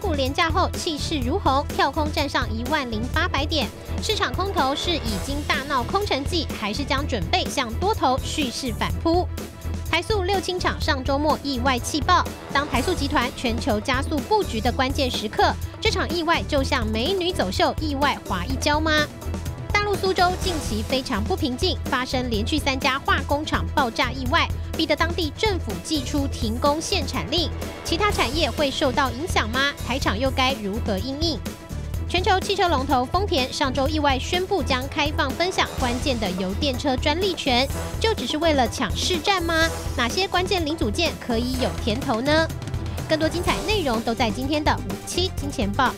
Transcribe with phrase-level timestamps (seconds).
[0.00, 3.68] 股廉价后气势如虹，跳空站上一万零八百点，
[4.02, 9.28] 市场空头是已经大闹空城计，还是将准备向多头蓄势反扑？
[9.90, 19.06] 台塑六轻厂上周末意外气爆，当台塑集团全球加速布局的关键时刻，这场意外就像美女走秀，意外滑一跤吗？
[20.00, 27.50] 苏州近期非常不平静，发生连续三家化工厂爆炸意外，逼得当地政府祭出停工限产令。
[27.84, 29.60] 其他产业会受到影响吗？
[29.86, 31.38] 台厂又该如何应应？
[32.08, 37.68] 全球汽车龙头丰田上周意外宣布将开放分享关键的油电车专利权，
[38.00, 39.68] 就只是为了抢市占吗？
[39.98, 42.48] 哪些关键零组件可以有甜头呢？
[43.06, 45.92] 更多精彩内容都在今天的五七金钱报。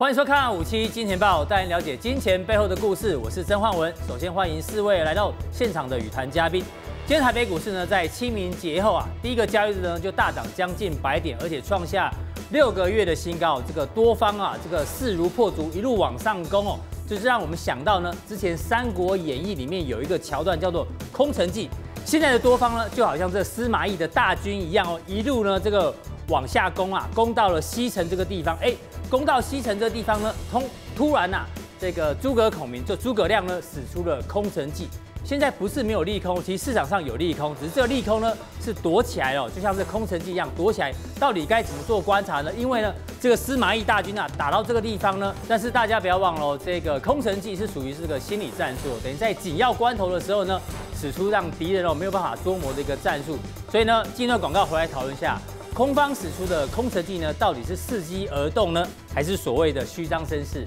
[0.00, 3.14] 欢迎收看五七金钱报，带您了解金钱背后的故事。
[3.18, 3.92] 我是曾焕文。
[4.08, 6.64] 首先欢迎四位来到现场的与谈嘉宾。
[7.06, 12.10] 今天台北股市呢，在清明节后啊，第一个交易日呢就大涨将近百点，而且创下
[12.50, 13.60] 六个月的新高。
[13.68, 21.68] 这个多方啊，这个势如破竹，一路往上攻哦，就是让我们想到呢，之前《三国演义》里面有一个桥段叫做空城计。
[22.06, 25.94] 现在的多方呢，就好像这司马懿的大军一样哦，一路呢这个
[26.28, 28.72] 往下攻啊，攻到了西城这个地方，哎。
[29.10, 30.62] 攻到西城这地方呢，突
[30.96, 31.46] 突然呐、啊，
[31.80, 34.88] 这个诸葛孔明就诸葛亮呢使出了空城计。
[35.22, 38.32] 现在不是没有利空，其实市场上有利空，只是这个利空呢
[38.64, 40.94] 是躲起来了，就像是空城计一样躲起来。
[41.18, 42.50] 到底该怎么做观察呢？
[42.54, 50.58] 因为呢，这个司马懿大军啊打到这个地方呢，但是大家不要忘了，这个空城计是属于这个心理战术，等于在紧要关头的时候呢，
[50.98, 53.36] 使出让敌人哦没有办法捉摸的一个战术。
[53.70, 55.38] 所以呢，进段广告回来讨论一下。
[55.72, 60.66] 空方使出的空城计呢，到底是伺机而动呢，还是所谓的虚张声势？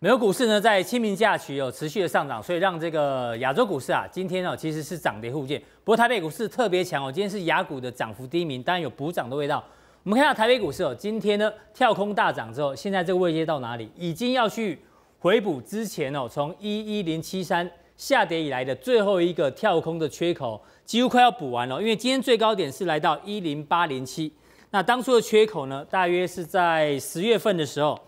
[0.00, 5.60] 美国股市呢，在清明假期有持续的上涨，所以让这个亚洲股市啊，今天呢其实是涨跌互见。
[5.82, 9.62] 不过台北股市特别强哦，今天是亚股的涨幅第一名，当然有补涨的味道。
[10.04, 13.90] 我们看下台北股市哦，今天呢跳空大涨之后，现在这个位阶到哪里？
[13.96, 14.78] 已经要去。
[15.24, 21.80] 回补之前哦，从一一零七三下跌以来的最后一个跳空的缺口，几乎快要补完了。
[21.80, 24.30] 因为今天最高点是来到一零八零七，
[24.70, 27.98] 那当初的缺口呢，大约是在十月份的时候，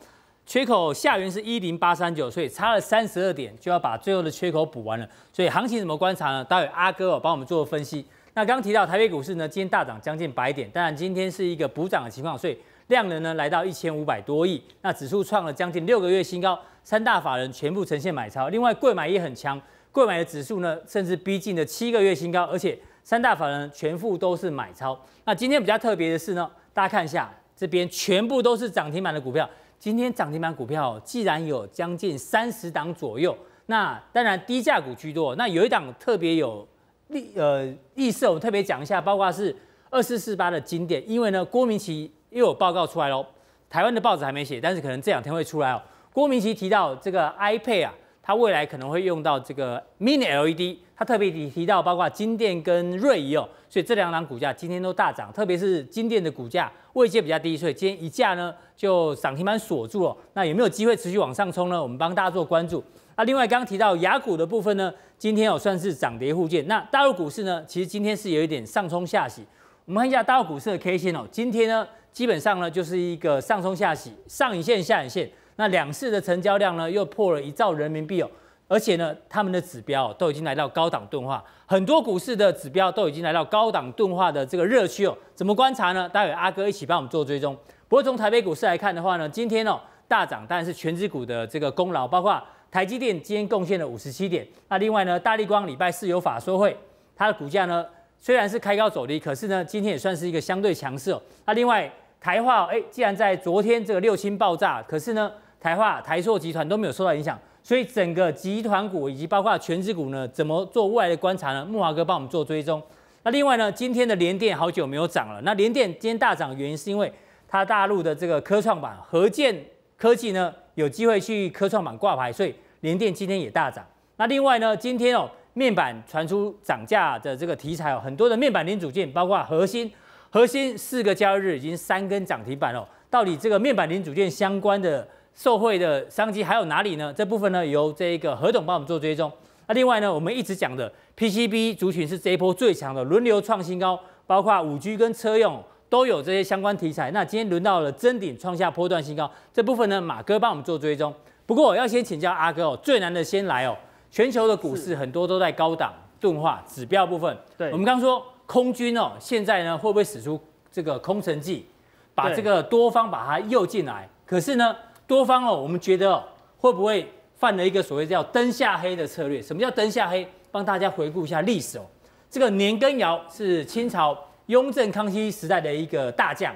[0.45, 5.09] 缺口下缘是一零八三九，所以差了三十二点就要把最后的缺口补完了。
[5.33, 6.45] 所以行情怎么观察呢？
[6.45, 8.05] 待会阿哥哦帮我们做分析。
[8.35, 12.59] 那刚提到台北股市呢，今天大涨将近百点，当然今天是一个补涨的情况，所以。
[12.89, 19.61] 量能呢来到一千五百多亿，那指数创了将近六个月新高，三大法人全部呈现买超，另外柜买也很强，
[19.91, 24.97] 柜买的指数呢甚至逼近了七个月新高，而且三大法人全部都是买超。
[25.25, 33.37] 那今天比较特别的是呢，大家看一下这边全部都是涨停板的股票，今天涨停板股票既然有将近三十档左右，
[33.67, 36.65] 那当然低价股居多，那有一档特别有
[37.09, 39.53] 意呃意思，我们特别讲一下，包括是
[39.91, 42.09] 二四四八的经典，因为呢郭明錤。
[42.31, 43.25] 又有报告出来喽，
[43.71, 45.81] 台湾的报纸还没写，但是可能这两天会出来哦。
[46.17, 60.17] 郭明奇提到这个 iPad 啊，它未来可能会用到这个 Mini LED，他特别提提到包括金电跟瑞仪哦，所以这两档股价今天都大涨，特别是金电的股价位阶比较低，所以今天一价呢就涨停板锁住了。
[60.33, 61.83] 那有没有机会持续往上冲呢？
[61.83, 62.83] 我们帮大家做关注。
[63.17, 66.67] 那另外刚刚提到雅股的部分呢，今天哦算是涨跌互见。
[66.67, 69.45] 那大陆股市呢，其实今天是有一点上冲下洗。
[69.85, 71.87] 我们看一下大陆股市的 K 线哦，今天呢。
[72.11, 75.31] 基本上呢，就是一个上冲下洗，上影线下影线。
[75.57, 78.31] 那两市的成交量呢，又破了一兆人民币哦。
[78.69, 85.17] 而且呢，他们的指标都已经来到高档钝化，很多股市的指标都已经来到高档钝化的这个热区哦。
[85.37, 86.09] 怎么观察呢？
[86.09, 87.57] 待会阿哥一起帮我们做追踪。
[87.89, 94.45] 不过从台北股市来看的话呢，今天哦大涨，当然是权值股的这个功劳，包括台积电今天贡献了五十七点。
[94.69, 96.77] 那另外呢，大立光礼拜四有法说会，
[97.15, 97.87] 它的股价呢
[98.19, 101.23] 虽然是开高走低，可是呢今天也算是一个相对强势哦。
[101.45, 101.89] 那另外。
[102.19, 105.31] 台化哎，既然在昨天这个六星爆炸，可是呢，
[105.61, 111.65] 台化、台塑集团都没有受到影响，所以整个集团股以及包括权值股呢，怎么做未来的观察呢？
[111.65, 112.83] 木华哥帮我们做追踪。
[113.23, 115.41] 那另外呢，今天的联电好久没有涨了。
[115.43, 117.13] 那联电今天大涨原因是因为
[117.49, 119.57] 它大陆的这个科创板合建
[119.97, 123.85] 科技呢有机会去科创板挂牌，所以联电今天也大涨。
[124.17, 129.91] 那另外呢，今天哦面板传出涨价的这个题材哦，很多的面板零组件，包括核心。
[130.29, 135.07] 核心四个交易日已经三根涨停板哦，到底这个面板零组件相关的
[135.37, 137.13] 受惠的商机还有哪里呢？
[137.15, 139.31] 这部分呢由这个何董帮我们做追踪。
[139.69, 147.11] 那另外呢，我们一直讲的 PCB 族群是这一波最强的，轮流创新高，包括五 G 跟车用都有这些相关题材。
[147.11, 151.13] 那今天轮到了臻鼎创下波段新高，这部分呢，马哥帮我们做追踪。
[151.45, 153.77] 不过我要先请教阿哥哦，最难的先来哦。
[154.11, 157.37] 全球的股市很多都在高档钝化指标部分。
[157.59, 160.41] 对，我们刚刚说空军哦，现在呢会不会使出
[160.73, 161.67] 这个空城计，
[162.15, 164.09] 把这个多方把它诱进来？
[164.25, 164.75] 可是呢，
[165.07, 166.23] 多方哦，我们觉得，
[166.59, 169.41] 会不会犯了一个所谓叫灯下黑的策略？
[169.41, 170.27] 什么叫灯下黑？
[170.51, 171.85] 帮大家回顾一下历史哦。
[172.31, 174.17] 这个年羹尧是清朝
[174.47, 176.55] 雍正、康熙时代的一个大将，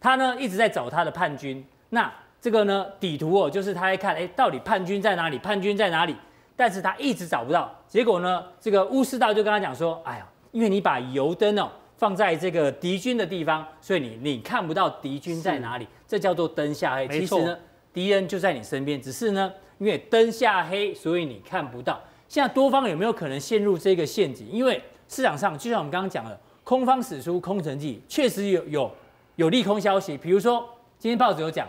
[0.00, 1.64] 他呢一直在找他的叛军。
[1.90, 5.38] 那这个呢底图哦，就是他在看，哎，到底叛军在哪里？
[5.38, 6.14] 叛军在哪里？
[6.54, 17.06] 但是他一直找不到，结果呢，这个乌师道就跟他讲说，哎呀，因为你把油灯哦放在这个敌军的地方，所以你你看不到敌军在哪里，这叫做灯下黑。
[17.08, 17.56] 其实呢，
[17.96, 21.98] 敌人就在你身边，只是呢，因为灯下黑，所以你看不到。
[22.28, 24.46] 现在多方有没有可能陷入这个陷阱？
[24.52, 24.78] 因为
[25.08, 28.90] 市场上就像我们刚刚讲的，空方使出空城计，确实有有
[29.36, 30.62] 有利空消息，比如说
[30.98, 31.66] 今天报纸有讲，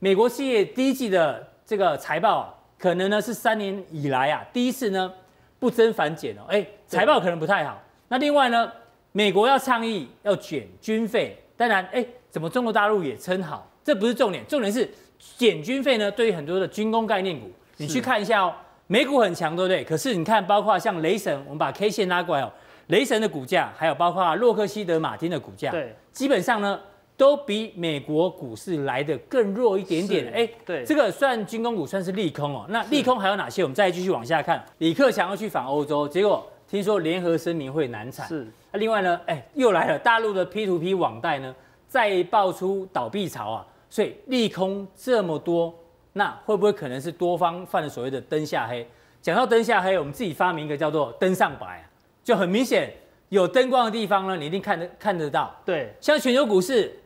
[0.00, 2.54] 美国企业第一季的这个财报啊。
[2.78, 5.12] 可能呢是三年以来啊第一次呢
[5.58, 7.78] 不增反减哦，哎，财报可能不太好。
[8.08, 8.70] 那另外呢，
[9.12, 13.70] 美国要倡议要减军费，当然哎，怎么中国大陆也称好？
[13.82, 14.90] 这不是重点，重点是
[15.36, 18.54] 减军费呢，对于很多的军工概念股，你去看一下哦，
[18.86, 19.84] 美股很强，对不对？
[19.84, 22.50] 可是你看，包括像雷神，我们把 K 线拉过来哦，
[22.88, 26.80] 雷神的股价，还有包括洛克希德马丁的股价，对，基本上呢。
[27.16, 30.32] 都比美国股市来的更弱一点点。
[30.32, 32.64] 哎，对，这个算军工股算是利空哦。
[32.70, 33.62] 那利空还有哪些？
[33.62, 34.64] 我们再继续往下看。
[34.78, 38.26] 李克强要去访欧洲，结果听说联合声明会难产。
[38.26, 38.46] 是。
[38.72, 39.20] 那另外呢？
[39.26, 41.54] 哎，又来了，大陆的 P to P 网贷呢，
[41.86, 43.66] 再爆出倒闭潮啊。
[43.90, 45.74] 所以利空这么多，
[46.14, 48.88] 那会不会可能是多方犯了所谓的灯下黑？
[49.20, 51.84] 讲到灯下黑，我们自己发明一个叫做灯上白啊，
[52.24, 52.90] 就很明显
[53.28, 55.54] 有灯光的地方呢，你一定看得看得到。
[55.66, 56.96] 对，像全球股市。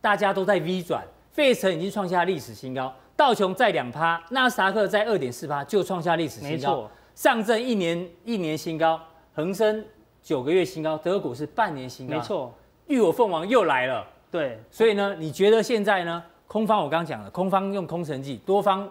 [0.00, 6.52] 大家都在 V 转，费城已经创下历史新高，道琼在两趴，纳斯达克在二点四趴就创下历史新高。
[6.52, 8.98] 没错，上证一年一年新高，
[9.34, 9.84] 恒生
[10.22, 12.14] 九个月新高，德国股市半年新高。
[12.14, 12.54] 没错，
[12.86, 14.06] 浴火凤凰又来了。
[14.30, 18.88] 对，所以呢，你觉得现在呢，空方我刚刚讲了，空方用空城计，多方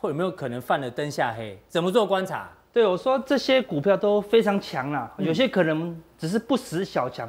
[0.00, 1.58] 会有没有可能犯了灯下黑？
[1.68, 2.48] 怎么做观察？
[2.72, 7.28] 对，我说这些股票都非常强啦，有些可能只是不死小强。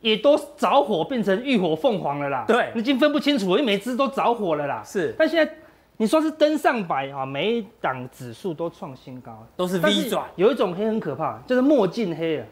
[0.00, 4.82] 也都着火变成浴火凤凰了啦，对，你已经分不清楚，因为每只都着火了啦。
[4.82, 5.54] 是，但现在
[5.98, 10.24] 你说是灯上白啊，每一档指数都创新高，都是 V 转。
[10.36, 12.46] 有一种黑很可怕，就是墨镜黑啊。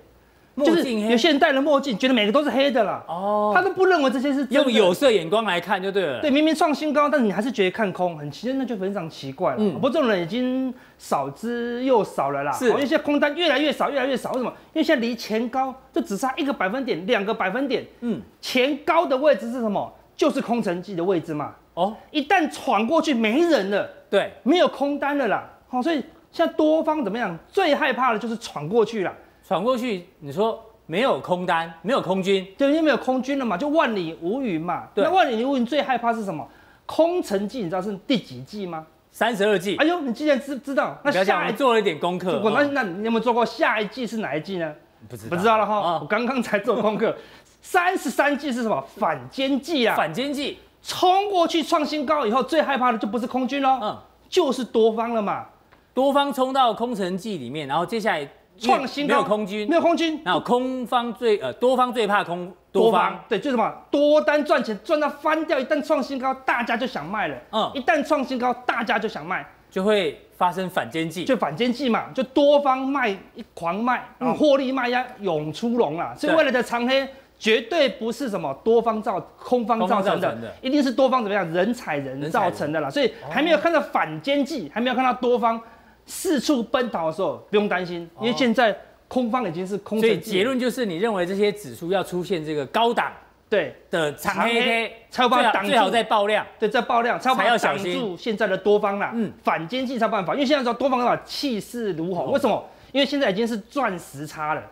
[0.64, 3.02] 就是有些人戴了墨镜，觉得每个都是黑的啦。
[3.06, 6.20] 哦，他都不认为这些是用有色眼光来看就对了。
[6.20, 9.56] 对，明明创新高，但是你还是觉得看空，很奇怪，那就非常奇怪了。
[9.58, 12.52] 嗯，不过这种人已经少之又少了啦。
[12.52, 14.32] 是，因为现在空单越来越少，越来越少。
[14.32, 14.50] 为什么？
[14.72, 17.86] 因为现在离前高就只差一个百分点，两个百分点。
[18.00, 19.92] 嗯，前高的位置是什么？
[20.16, 21.54] 就是空城计的位置嘛。
[21.74, 23.88] 哦，一旦闯过去，没人了。
[24.10, 25.48] 对，没有空单了啦。
[25.68, 26.02] 好，所以
[26.32, 27.38] 现在多方怎么样？
[27.48, 29.14] 最害怕的就是闯过去了。
[29.48, 34.86] 闯过去，你说没有空单，没有空军，对，因为没有空军了嘛，就万里无云嘛。
[34.94, 36.46] 对，那万里无云最害怕是什么？
[36.84, 38.86] 空城计，你知道是第几计吗？
[39.10, 39.74] 三十二计。
[39.76, 42.42] 哎呦，你既然知知道，那下一做了一点功课。
[42.44, 44.70] 那那你有没有做过下一计是哪一计呢？
[45.08, 45.76] 不知道，不知道了哈。
[45.76, 47.16] 哦、我刚刚才做功课，
[47.62, 48.78] 三十三计是什么？
[48.98, 49.96] 反间计啊。
[49.96, 53.96] 反间计，冲过去创新高以后，最害怕的就不是空军喽，嗯，
[54.28, 55.46] 就是多方了嘛。
[55.94, 58.28] 多方冲到空城计里面，然后接下来。
[58.58, 85.60] 创新高，没有空军，没有空军，然后空方最呃多方最怕空多方，对，就是什么多单赚钱赚到翻掉，一旦创新高，大家就想卖了，嗯，一旦创新高，大家就想卖，就会发生反间计，就反间计嘛，就多方卖一狂卖，然后获利卖压涌出笼了，所以未来的长黑绝对不是什么多方造空方造成的，一定是多方怎么样人踩人造成的啦，所以还没有看到反间计，还没有看到多方。
[86.08, 90.00] 四处奔逃的时候不用担心，因为现在空方已经是空。
[90.00, 93.12] 所以结论就是，你认为这些指数要出现这个高档
[93.48, 99.12] 对的长黑 K，才有办法挡住，最好再爆量，对，在爆量才要挡住现在的多方啦。
[99.14, 102.64] 嗯，反间计才有办法，因为现在说多方的话气势如虹，为什么？
[102.92, 104.62] 因为现在已经是钻石差了。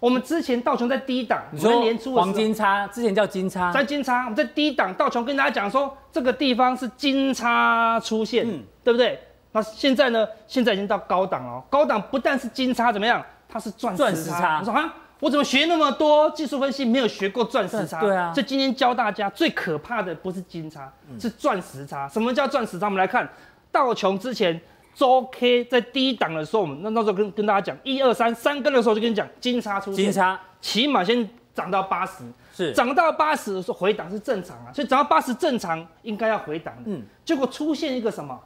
[0.00, 9.18] 我们之前道琼在低档，你说年初黄金差，之前叫金叉，在金叉，我们在低档，道琼跟大家讲说这个地方是金叉出现，嗯，对不对？
[9.52, 10.26] 那现在呢？
[10.46, 11.62] 现在已经到高档了。
[11.68, 13.24] 高档不但是金叉怎么样？
[13.48, 14.60] 它是钻石叉。
[14.60, 18.00] 我说啊，我怎么学那么多技术分析，没有学过钻石叉？
[18.00, 18.32] 对啊。
[18.32, 22.08] 所以今天教大家最可怕的不是金叉，是钻石叉。
[22.08, 22.86] 什么叫钻石叉？
[22.86, 23.28] 我们来看
[23.72, 24.60] 道琼之前
[24.94, 30.04] 周 K 在低档的时候，我们那那时候跟跟大家讲一二三三根的时候就跟你讲金叉出现。
[30.04, 32.22] 金叉，起码先涨到八十，
[32.54, 38.38] 是涨到八十的时候回档是正常啊，所以涨到八十正常应该要回档的，嗯，结果出现一个什么，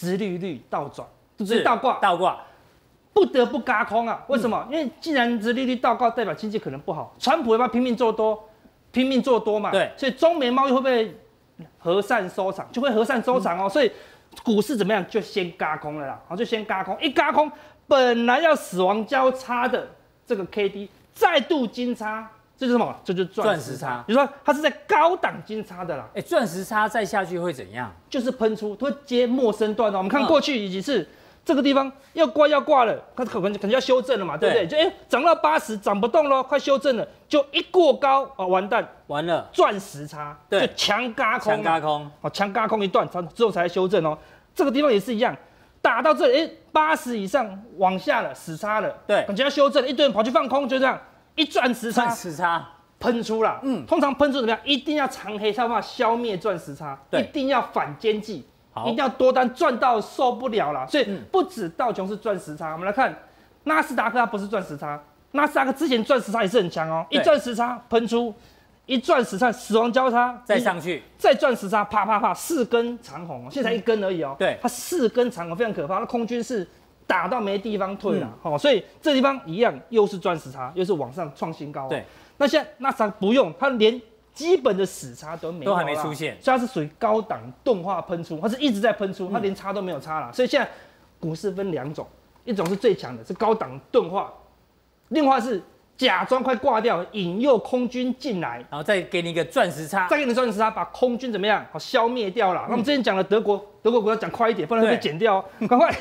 [0.00, 2.40] 殖利率倒转，就是倒挂，倒挂，
[3.12, 4.66] 不得不轧空啊，为什么？
[4.70, 8.48] 嗯、因为既然殖利率倒挂，代表经济可能不好，川普要不要拼命做多，
[8.92, 11.14] 拼命做多嘛，对，所以中美贸易会不会
[11.78, 13.92] 和善收场，就会和善收场哦，嗯、所以
[14.42, 17.52] 股市怎么样，就先轧空了啦，好，就先轧空，一轧空，
[17.86, 19.88] 本来要死亡交叉的
[20.26, 20.88] 这个 K D。
[21.12, 22.30] 再度金叉，
[22.60, 22.94] 这就是什么？
[23.02, 24.04] 这就是钻石叉。
[24.06, 26.06] 比如说它是在高档金叉的啦。
[26.14, 27.90] 哎，钻石差再下去会怎样？
[28.10, 29.96] 就是喷出，它会接陌生段哦。
[29.96, 31.08] 我们看过去几次，
[31.42, 34.66] 这个地方要挂要挂了，它可能可能要修正了嘛，对不对？
[34.66, 44.18] 就哎涨到八十，涨不动了，快修正了，就一过高啊，完蛋，完了，钻石差，对，就强嘎空，强嘎空，哦，强嘎空一段，之后才修正哦。
[44.54, 45.34] 这个地方也是一样，
[45.80, 51.00] 打到这里，哎，八十以上往下了，死叉了，对，感觉要修正，一堆人跑去放空，就这样。
[51.34, 52.68] 一钻石差，钻石叉
[52.98, 53.58] 喷出了。
[53.62, 54.60] 嗯，通常喷出怎么样？
[54.64, 56.98] 一定要长黑，才有办法消灭钻石叉。
[57.08, 60.86] 对，一定要反间际，好，一定要多单赚到受不了了。
[60.86, 63.16] 所以不止道琼是钻石叉，我们来看
[63.64, 65.00] 纳斯达克，它不是钻石叉。
[65.32, 68.34] 纳斯达克之前钻石叉也是很强哦，一钻石差喷出，
[68.84, 74.36] 一钻石差死亡交叉再上去，再钻石叉啪啪啪四根长红，现在一根而已哦。
[74.38, 76.68] 对，它四根长红非常可怕，那空军是。
[77.10, 81.88] 打到没地方退了，好、嗯，所以这地方一样又是钻石差，又是往上创新高。
[81.88, 82.04] 对，
[82.36, 84.00] 那现在纳斯达克不用，它连
[84.32, 90.32] 基本的死差都没，都还没出现，所以它是属于高档钝化喷出，它是一直在喷出，它连叉都没有叉了。
[90.32, 90.70] 所以现在
[91.18, 92.06] 股市分两种，
[92.44, 94.32] 一种是最强的，是高档钝化，
[95.08, 95.60] 另外是
[95.98, 101.66] 假装快挂掉，引诱空军进来，然后再给你一个钻石差，再给你钻石差，把空军怎么样？
[101.72, 102.66] 好，消灭掉了。
[102.66, 105.92] 那我们之前讲的德国，德国股要讲快一点，不然会被剪掉，哦赶快。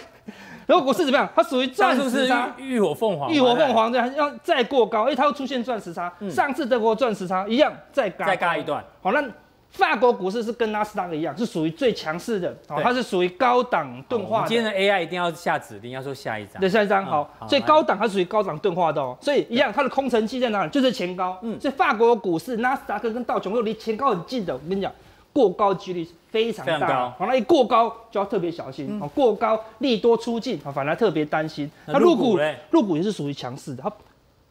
[0.69, 1.27] 德国股市怎么样？
[1.35, 6.13] 它属于钻石差，浴火凤凰，浴火凤凰这样要再过高，哎，它会出现钻石差。
[6.19, 8.83] 嗯、上次德国钻石差一样再嘎，再嘎一段。
[9.01, 9.23] 好，那
[9.71, 12.55] 法国股市是跟纳斯达克一样，是属于最强势的。
[12.67, 14.47] 它是属于高档钝化的。
[14.47, 16.61] 今天的 AI 一定要下指令，要说下一张。
[16.61, 17.27] 对，下一张好。
[17.47, 19.17] 所以高档它属于高档钝化的哦。
[19.19, 20.69] 所以一样，它的空城计在哪里？
[20.69, 21.35] 就是前高。
[21.41, 21.59] 嗯。
[21.59, 24.53] 所以法国股市纳斯达克跟道琼又离前高很近的。
[24.53, 24.91] 我跟你讲。
[25.31, 31.69] 过高几率是非常大，好，那一过高就要特别小心，哦，过高利多出尽，反而特别担心。
[31.85, 32.37] 那入股，
[32.71, 33.91] 入股也是属于强势的，它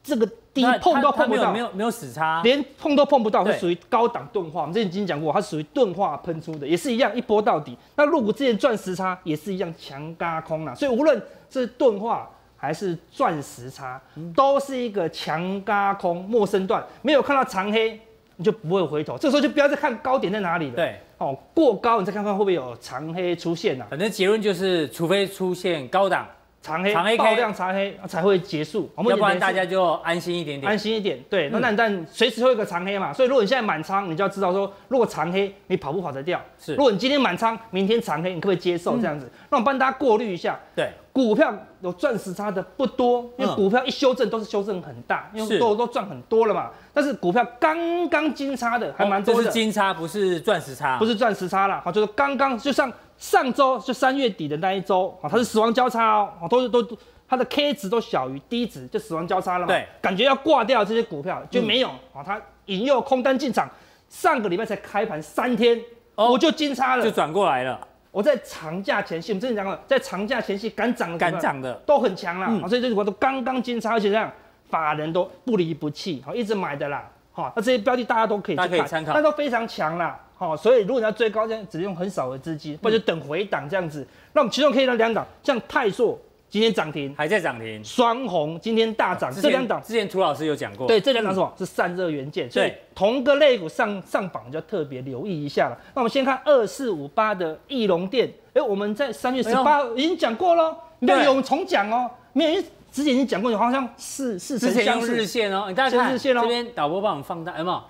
[0.02, 4.62] 这个低碰都碰不到，没有没有死叉，连碰都碰不到，是属于高档钝化。
[4.62, 7.76] 我们之前已经讲过，它属于钝化喷出的，也是一样一波到底。
[7.96, 11.20] 那入股之前钻石差也是一样强嘎空了，所以无论
[11.50, 14.00] 是钝化还是钻石差，
[14.34, 18.00] 都是一个强加空陌生段，没有看到长黑。
[18.38, 20.76] 你就不会回头，这时候就不要再看高点在哪里了。
[20.76, 23.90] 对，哦，过高你再看看会不会有长黑出现呐、啊？
[23.90, 26.24] 反正结论就是，除非出现高档
[26.62, 30.70] 长黑、长黑爆量长黑才会结束，要不然大家就安心一点点。
[30.70, 31.48] 安心一点，对。
[31.50, 36.40] 那那但随时会有个长黑嘛，所以如果你现在满仓，你就要知道说，如果长黑你跑不跑得掉？
[36.60, 36.76] 是。
[36.76, 39.26] 如果你今天满仓，明天长黑，你可不可以接受这样子？
[39.26, 40.56] 嗯、那我帮大家过滤一下。
[40.76, 40.90] 对。
[41.10, 46.70] 股票有钻石差的不多，因为股票一修正都是修正很大，因为都都赚很多了嘛。
[46.98, 51.80] 但是股票刚刚金叉的还蛮多的，是金叉，不是钻石叉，不是钻石叉啦。
[51.84, 56.84] 好，就是刚刚就像上周就三月底的那一周，啊，它是死亡交叉哦，都是都
[57.28, 59.68] 它的 K 值都小于 D 值，就死亡交叉了嘛。
[59.68, 63.70] 对，感觉要挂掉这些股票就没有啊，它引诱空单进场，
[64.08, 65.80] 上个礼拜才开盘三天，
[66.16, 67.78] 我就金叉了，就转过来了。
[68.10, 72.48] 我在长假前夕，我们之前讲了，在长假前夕敢涨的，敢涨的都很强啦。
[72.50, 74.28] 嗯、所以这些股票都刚刚金叉，而且这样
[74.68, 77.08] 法人都不离不弃，好一直买的啦。
[77.32, 80.18] 好，那这些标的大家都可以去看，那都非常强啦。
[80.36, 84.06] 好，所以如果你要追高，这样只用很少的资金，或者等回档这样子。
[84.32, 86.18] 那我们其中可以让两档，像泰硕。
[86.50, 87.84] 今天涨停，还在涨停。
[87.84, 90.86] 双红今天大涨，这两档之前涂老师有讲过。
[90.86, 91.52] 对，这两档是什么？
[91.58, 92.50] 是散热元件。
[92.50, 95.76] 所以同个类股上上榜就要特别留意一下了。
[95.94, 102.10] 那我们先看二四五八的翼龙电，哎，我们在三月十八已经讲过了，没有，我们重讲哦。
[102.32, 106.40] 没有，之前已经讲过，好像是是之前用日线哦，你大家看日线哦。
[106.42, 107.82] 这边导播帮我们放大，有没有？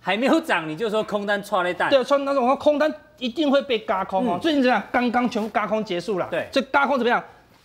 [0.00, 1.90] 还没有涨，你就说空单踹了一单。
[1.90, 4.38] 对，穿那种空单一定会被轧空哦。
[4.40, 6.28] 最近怎样，刚刚全部轧空结束了。
[6.30, 7.22] 对，这轧空怎么样？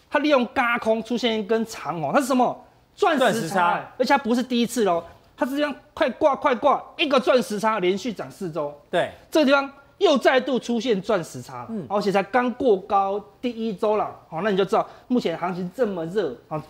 [0.10, 2.66] 它利用轧空出现一根长红，它是什么？
[2.96, 5.04] 钻石差，而且它不是第一次喽，
[5.36, 8.72] 它是这样快挂快挂一个钻石差，连续涨四周。
[8.92, 16.62] 对，这个地方又再度出现钻石叉，嗯，而且才刚过高第一周了，好，那你就知道目前行情这么热啊，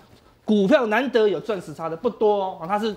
[0.45, 2.95] 股票难得有钻石差的不多哦，它是，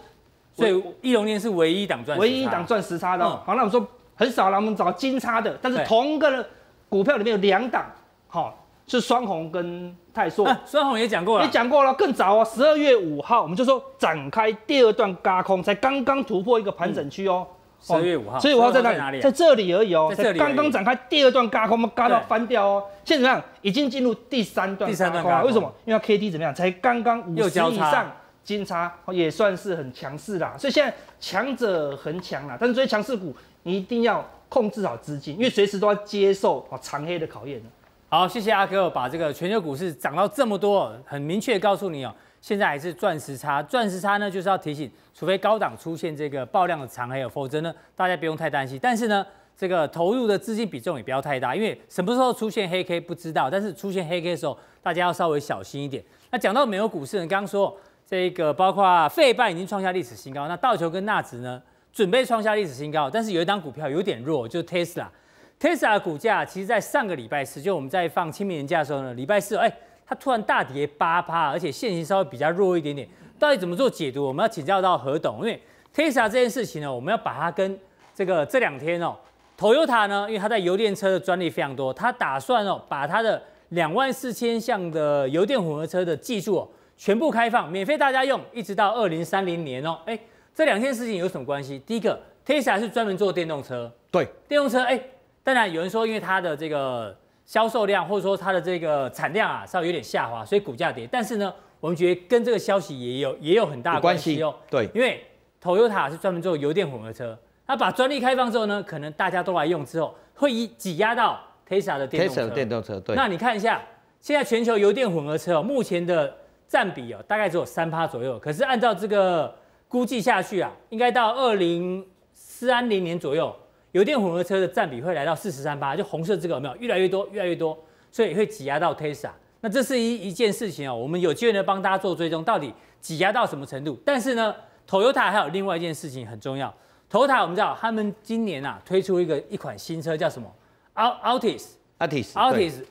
[0.54, 6.48] 所以义隆电是唯一档钻，唯一一档钻石差的，好，那我们说很少了，我们找金叉的，但是同个的
[6.88, 7.86] 股票里面有两档，
[8.28, 9.96] 好，是双红跟。
[10.16, 10.48] 泰硕。
[10.64, 17.46] 双红也讲过了，也讲过了，更早哦，十二月五号我们就说展开第二段轧空，才刚刚突破一个盘整区哦。
[17.86, 19.20] 十二月五号，十二月五号在哪里？
[19.20, 22.84] 在这里而已哦，才刚刚展开第二段轧空，我们轧到翻掉哦。
[23.04, 23.44] 现在怎么样？
[23.62, 24.90] 已经进入第三段。
[24.90, 25.72] 第三段轧空，为什么？
[25.84, 26.52] 因为 K D 怎么样？
[26.52, 28.12] 才刚刚五十以上
[28.42, 30.56] 金叉，也算是很强势啦。
[30.58, 37.62] 所以现在强者恒强啦，但是这些强势股你一定要控制好资金，因为随时都要接受啊长黑的考验。
[38.08, 42.12] 好，谢谢阿哥把这个全球股市涨到这么多，很明确告诉你哦。
[42.46, 48.78] 现在还是钻石差，钻石差呢，就是要提醒，除非高档出现这个爆量的长黑，否则呢，大家不用太担心。
[48.80, 49.26] 但是呢，
[49.56, 56.00] 这个投入的资金比重也不要太大，因为什么时候出现黑 K 不知道，但是出现黑 K 的时候，大家要稍微小心一点。
[56.30, 57.76] 那讲到美国股市呢，刚刚说
[58.06, 61.60] 这个包括费半已经创下历史新高，那道琼跟纳指呢，
[61.92, 69.76] 准备创下历史新高，但是有一档股票有点弱，就是 Tesla，Tesla 的股价其实在上个礼拜四，就我们在放清明年假的时候呢，礼拜四，哎。
[70.08, 73.08] 它突然大跌八趴，而且线型稍微比较弱一点点，
[73.38, 74.24] 到底怎么做解读？
[74.24, 75.60] 我们要请教到何董，因为
[75.92, 77.76] Tesla 这件事情呢，我们要把它跟
[78.14, 79.16] 这个这两天哦
[79.58, 89.98] ，Toyota 呢，因为它在油电车的专利非常多，它打算哦把它的两万四千项的油电混合车的技术哦全部开放，免费大家用，一直到二零三零年哦。
[90.04, 90.16] 哎，
[90.54, 91.80] 这两件事情有什么关系？
[91.80, 95.00] 第一个，Tesla 是专门做电动车，对，电动车，哎，
[95.42, 97.12] 当然有人说因为它的这个。
[97.46, 101.08] 销售量或者说它的这个产量啊，稍微有点下滑，所以股价跌。
[101.10, 104.52] 但是呢，我们觉得跟这个消息也有也有很大的关系哦。
[104.68, 105.24] 对，因为
[105.62, 112.42] Toyota 是专门做油电混合车，它把专利开放之后呢，可能大家都来用之后，会以挤压到 Tesla 的电动车。
[112.42, 113.14] Tesla 的电动车，对。
[113.14, 113.80] 那你看一下，
[114.20, 116.36] 现在全球油电混合车哦，目前的
[116.66, 118.36] 占比哦，大概只有三趴左右。
[118.40, 119.54] 可是按照这个
[119.86, 123.54] 估计下去啊，应该到二零三零年左右。
[123.96, 127.76] 油电混合车的占比会来到四十三八，就红色这个有没有越来越多，越来越多，
[128.12, 129.30] 所以会挤压到 Tesla。
[129.62, 133.98] 那这是一一件事情哦，我们有机会呢帮大家做追踪，到底挤压到什么程度？
[134.04, 134.54] 但是呢
[134.86, 136.72] ，Toyota 还有另外一件事情很重要。
[137.10, 140.46] Toyota 我们知道他们今年啊推出一个一款新车叫什么
[140.94, 142.84] ？Altis，Altis，Altis，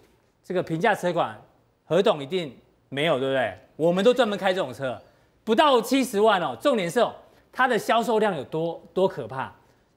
[0.43, 1.39] 这个平价车款，
[1.85, 2.57] 何董一定
[2.89, 3.53] 没有对不对？
[3.75, 4.99] 我们都专门开这种车，
[5.43, 6.57] 不到七十万哦。
[6.59, 7.13] 重点是哦，
[7.51, 9.53] 它的销售量有多多可怕？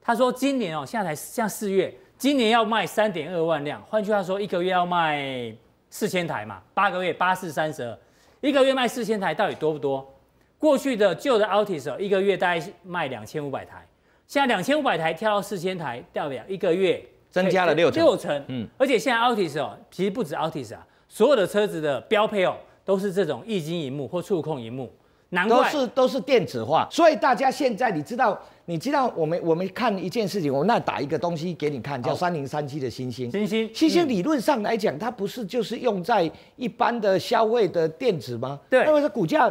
[0.09, 3.79] 他说：“今年哦，现在才像四月，今年要卖三点二万辆。
[3.91, 5.55] 换句话说，一个月要卖
[5.91, 7.99] 四千台嘛，八个月八四三十二，
[8.41, 10.11] 一个月卖四千台，到底多不多？
[10.59, 13.87] 过去的旧的 Altis 哦，一个月大概卖两千五百台，
[14.27, 18.03] 现在两千五百台跳到四千台，代表一个月增加了六成。
[18.03, 24.91] 六成，嗯，而且现在 Altis 哦，其实不止 Altis 啊，所有的车子的标配哦，都是这种液晶荧幕或触控荧幕，
[25.31, 28.39] 难怪都是都是电子化，所以大家现在你知道。”
[28.69, 33.31] 你知道我们我们看一件事情，我那打一个东西给你看，叫三零三七的星星。
[33.31, 38.61] 星星星星理论上来讲，它不是就是用在一般的消费的电子吗？
[38.69, 38.85] 对。
[38.85, 39.51] 因为它股价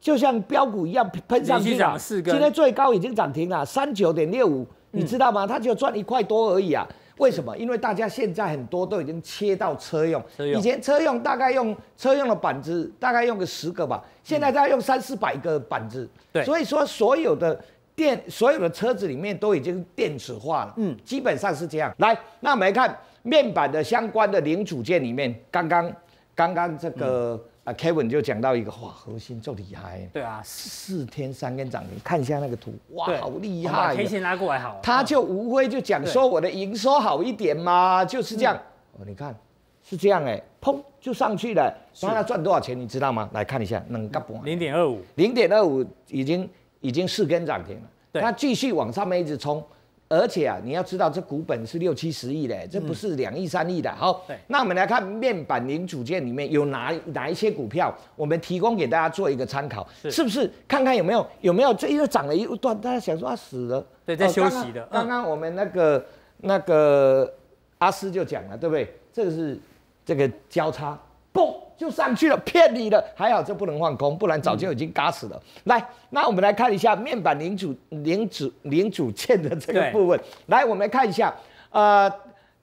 [0.00, 5.46] 就像标股一样喷上去了，今天最高已经涨停了，三九点六五，你知道吗？
[5.46, 6.88] 它就赚一块多而已啊。
[7.18, 7.56] 为什么？
[7.56, 16.08] 因为大家现在很多都已经切到车用，以前车用大概用车用的板子大概用个十个吧，现在大概用三四百个板子。
[16.32, 16.44] 对。
[16.44, 17.58] 所以说所有的。
[17.96, 21.94] 电所有的车子里面都已经电子化了，嗯，基本上是这样。
[21.98, 25.94] 来，那我们来看面板的相关的零组件里面，刚刚
[26.34, 38.56] 刚刚这个啊、嗯、Kevin 就讲到一个，哇，核心这么厉害，对啊，四天三根涨停，看一下那个图，哇，好厉害，把 K 线拉过来好，他就无非就讲说我的营收好一点嘛，就是这样。
[38.98, 39.34] 哦，你看
[39.82, 43.28] 是这样哎，砰就上去了，然后他赚多少钱你知道吗？
[43.32, 44.40] 来看一下，能干不？
[44.44, 46.48] 零点二五，零点二五已经。
[46.84, 48.20] 已经四根涨停了，对。
[48.20, 49.64] 它继续往上面一直冲，
[50.08, 53.90] 而且啊，你要知道这股本是六七十亿的，这不是两亿三亿的。
[53.94, 60.48] 好，那我们来看面板零组件里面有哪哪一些股票，我们提供给大家做一个参考，是，是不是？
[60.68, 64.82] 看看有没有有没有这一个涨了一段，大家想说啊死了，对，在休息的。
[64.84, 66.06] 哦、刚刚、嗯、我们那个
[66.38, 67.32] 那个
[67.78, 68.94] 阿斯就讲了，对不对？
[69.12, 69.58] 这个是
[70.04, 70.98] 这个交叉，
[71.32, 71.63] 嘣。
[71.76, 75.36] 就上去了，骗你了，还好这不能放空，不然早就已经嘎死了。
[75.36, 80.18] 嗯、来，那我们来看一下面板零组零组零组件的这个部分。
[80.46, 81.34] 来，我们来看一下，
[81.70, 82.10] 呃，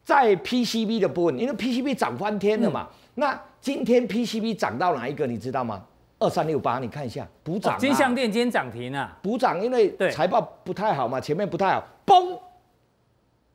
[0.03, 2.87] 在 PCB 的部分，因为 PCB 涨翻天了嘛。
[2.89, 5.27] 嗯、那今天 PCB 涨到哪一个？
[5.27, 5.83] 你知道吗？
[6.19, 7.77] 二三六八，你看一下，补涨、啊。
[7.79, 12.37] 金相电今天涨停啊，补涨，因为财报不太好嘛，前面不太好，嘣。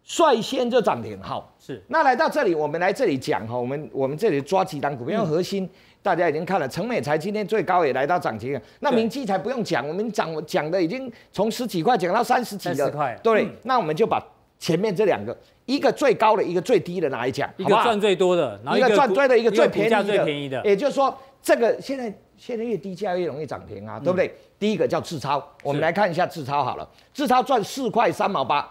[0.06, 1.82] 率先就涨停，好是。
[1.88, 5.68] 那来到这里，我们来这里讲哈，我们我们这里抓几档股票，核心
[6.00, 8.60] 大家已经看了，成美材今天最高也来到涨停了。
[8.78, 13.18] 那明基才不用讲，我们讲讲的已经从十几块讲到三十几了，块。
[13.20, 14.24] 对，那我们就把
[14.60, 17.50] 前面这两个，一个最高的，一个最低的，拿来讲？
[17.56, 20.04] 一个赚最多的，一个赚最多的，一个最便宜的。
[20.04, 20.64] 最便宜的。
[20.64, 24.28] 也就是说，这个现在现在越低价越容易涨停啊，对不对？
[24.28, 28.70] 嗯、第一个叫智超，我们来看一下智超好了，智超赚四块三毛八，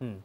[0.00, 0.18] 嗯，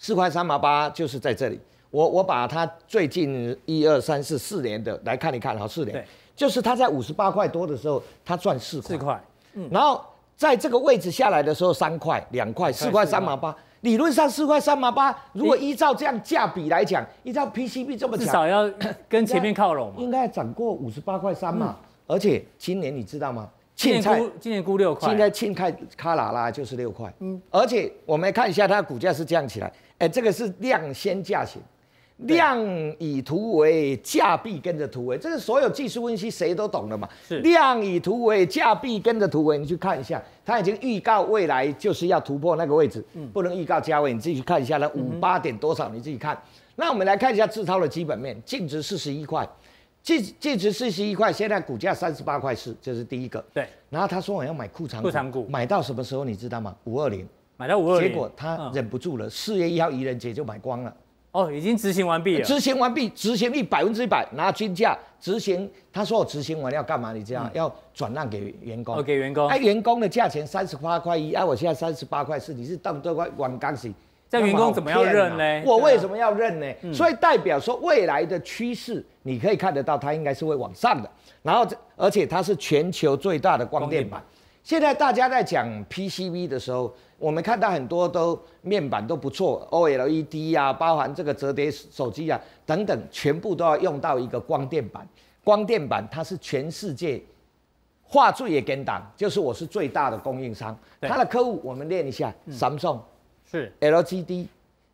[0.00, 1.60] 四块三毛八就是在这里。
[1.90, 6.02] 我我把它最近一二三四四年的来看一看，好，四年，
[6.34, 10.02] 就是它在五十八块多的时候，它赚四块，四块，嗯，然后
[10.36, 18.70] 在这个位置下来的时候，三块、两块、四块三毛八，理论上四块三毛八，如果依照这样价比来讲，依照 PCB 这么讲，至少要
[19.06, 23.50] 跟前面靠拢嘛，应该涨过五十八块三嘛，而且今年你知道吗？
[23.74, 31.62] 今年估今年估六块，现在庆开卡拉拉就是六块，嗯，而且我们看一下它的股价是这样起来，哎，这个是量先价行。
[32.24, 32.62] 量
[32.98, 37.08] 以图为，价必跟着图为，这是所有技术分析谁都懂的嘛。
[37.26, 46.34] 是量以图为，价必跟着图为，你去看一下，它已经预告未来就是要突破那个位置，嗯、不能预告价位，你自己去看一下，那五八点多少，你自己看。
[46.34, 46.40] 嗯、
[46.76, 49.48] 那我们来看一下智超的基本面，净值四十一块，
[50.02, 53.42] 净净值四十一块，现在股价三十八块四，这是第一个。
[53.54, 53.66] 对。
[53.88, 56.76] 然后他说我要买库藏库藏股，买到什么时候你知道吗？
[56.84, 57.26] 五二零，
[57.60, 60.90] 买到五二零，结果他忍不住了，四、嗯、月一号愚人节就买光了。
[61.32, 62.42] 哦，已经执行完毕了。
[62.42, 65.70] 执行完毕，执行率百分之一百，拿均价执行。
[65.92, 67.12] 他说我执行完要干嘛？
[67.12, 68.96] 你这样、嗯、要转让给员工。
[68.96, 69.46] 哦，给员工。
[69.46, 73.92] 哎、啊，员工的价钱三十八块一，哎，我现在三十八块四，你是当多块往刚洗？
[74.30, 75.62] 这员工怎么要认呢？
[75.66, 76.66] 我为什么要认呢？
[76.80, 81.10] 嗯、所以代表说未来的趋势，你可以看得到，它应该是会往上的。
[81.42, 84.24] 然后，而且它是全球最大的光电板。
[84.62, 86.94] 现在大家在讲 PCB 的时候。
[87.20, 95.06] 我们看到很多都面板都不错，OLED 啊，包含这个折叠手机啊等等，全部都要用到一个光电板。
[95.44, 97.22] 光电板它是全世界
[98.02, 100.74] 画最也跟档，就是我是最大的供应商。
[101.02, 103.02] 它的客户我们练一下，Samsung、嗯、
[103.44, 104.46] 是 LGD、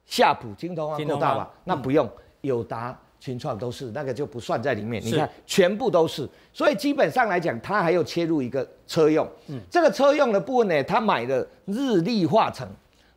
[0.04, 1.48] 夏普、京东啊，够大吧？
[1.62, 2.98] 那不用，友达。
[3.26, 12.68] 嗯群创都是那个就不算在里面，你看全部都是，所以基本上来讲，它还有切入一个车用，嗯，这个车用的部分呢，它买了日立化成，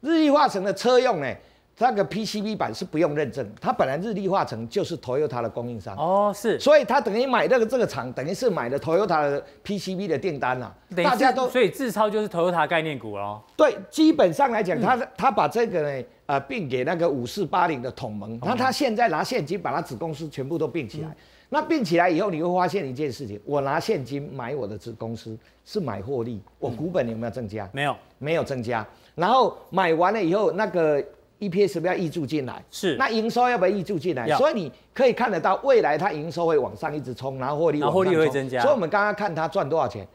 [0.01, 1.31] 日立化成的车用呢，
[1.79, 16.05] 那个 PCB 板是不用认证，它本来日立化成就是 Toyota 的供应商，哦是，所以他等于买那个这个厂，等于是买了 Toyota 的 PCB 的订单啊，大家都，所以智超就是 Toyota 概念股哦，对，基本上来讲，他他把这个呢。
[16.29, 21.07] 呃，并给那个五四八零的统盟，那他现在拿现金把他子公司全部都并起来，
[21.49, 27.67] 那并起来以后，你会发现一件事情：我拿现金买我的子公司是买获利，我股本有没有增加？
[27.73, 28.85] 没有，没有增加。
[29.15, 31.03] 然后买完了以后，那个
[31.39, 32.63] EPS 要不要溢注进来？
[32.69, 32.95] 是。
[32.97, 34.27] 那营收要不要溢注进来？
[34.37, 38.61] 所以你可以看得到，未来它营收会往上一直冲，然后获利往上，获利会增加。
[38.61, 40.07] 所以我们刚刚看它赚多少钱，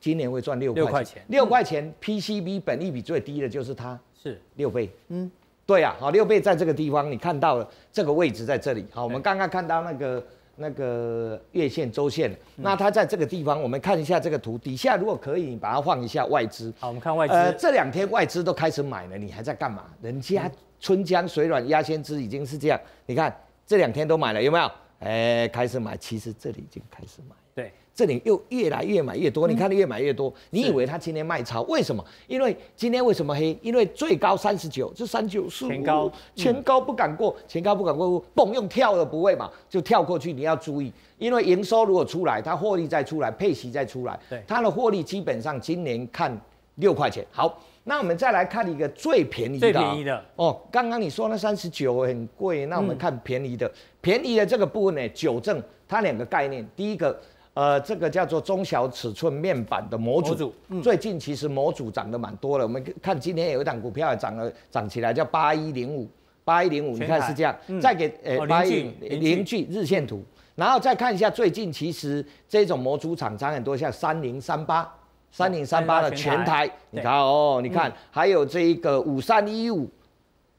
[0.00, 1.22] 今年会赚六块钱。
[1.28, 4.90] 六块钱，PCB 本益比最低的就是它，是六倍。
[5.08, 5.30] 嗯。
[5.64, 8.86] 对呀、啊，好，六倍在这个地方，你看到了这个位置在这里。
[8.92, 10.24] 好，我们刚刚看到那个
[10.56, 16.72] 那个月线、周线，那它在这个地方，我们看一下这个图底下，如果可以，你把它放一下外资。
[16.78, 17.34] 好，我们看外资。
[17.34, 19.84] 呃，这两天外资都开始买了，你还在干嘛？
[20.02, 23.34] 人家春江水暖鸭先知已经是这样，你看
[23.66, 24.70] 这两天都买了，有没有？
[25.00, 27.36] 哎，开始买，其实这里已经开始买。
[27.54, 27.72] 对。
[27.96, 31.62] 这里又越来越买越多，你看越买越多，你以为他今天卖超？
[31.62, 32.04] 为什么？
[32.26, 33.58] 因为今天为什么黑？
[33.62, 40.30] 因为最高三十九，这三九四，前高前高不敢过，前高不敢过，蹦用跳的不会嘛，就跳过去。
[40.30, 46.38] 你要注意，因为营收如果出来，它获利再出来，配息再出来，对，它的获利基本上今年看
[46.74, 47.24] 六块钱。
[47.30, 50.60] 好，那我们再来看一个最便宜的，最便宜的哦。
[50.70, 57.18] 刚刚你说那三十九很贵，那我们看便宜的，便宜的这个部分呢，九正它两个概念，第一个。
[57.56, 62.64] 呃，这个叫做中小尺寸面板的模组，模组嗯、最近其实模组涨得蛮多了。
[62.64, 66.06] 我们看今天有一档股票也涨了，涨起来叫八一零五，
[66.44, 67.56] 八一零五，你看是这样。
[67.68, 70.22] 嗯、再给呃八一零聚日线图，
[70.54, 74.86] 然后再看一下最近其实这种模组厂商很多，像三零三八，
[75.32, 79.88] 三零三八的全台，你看哦，你看还有这一个五三一五，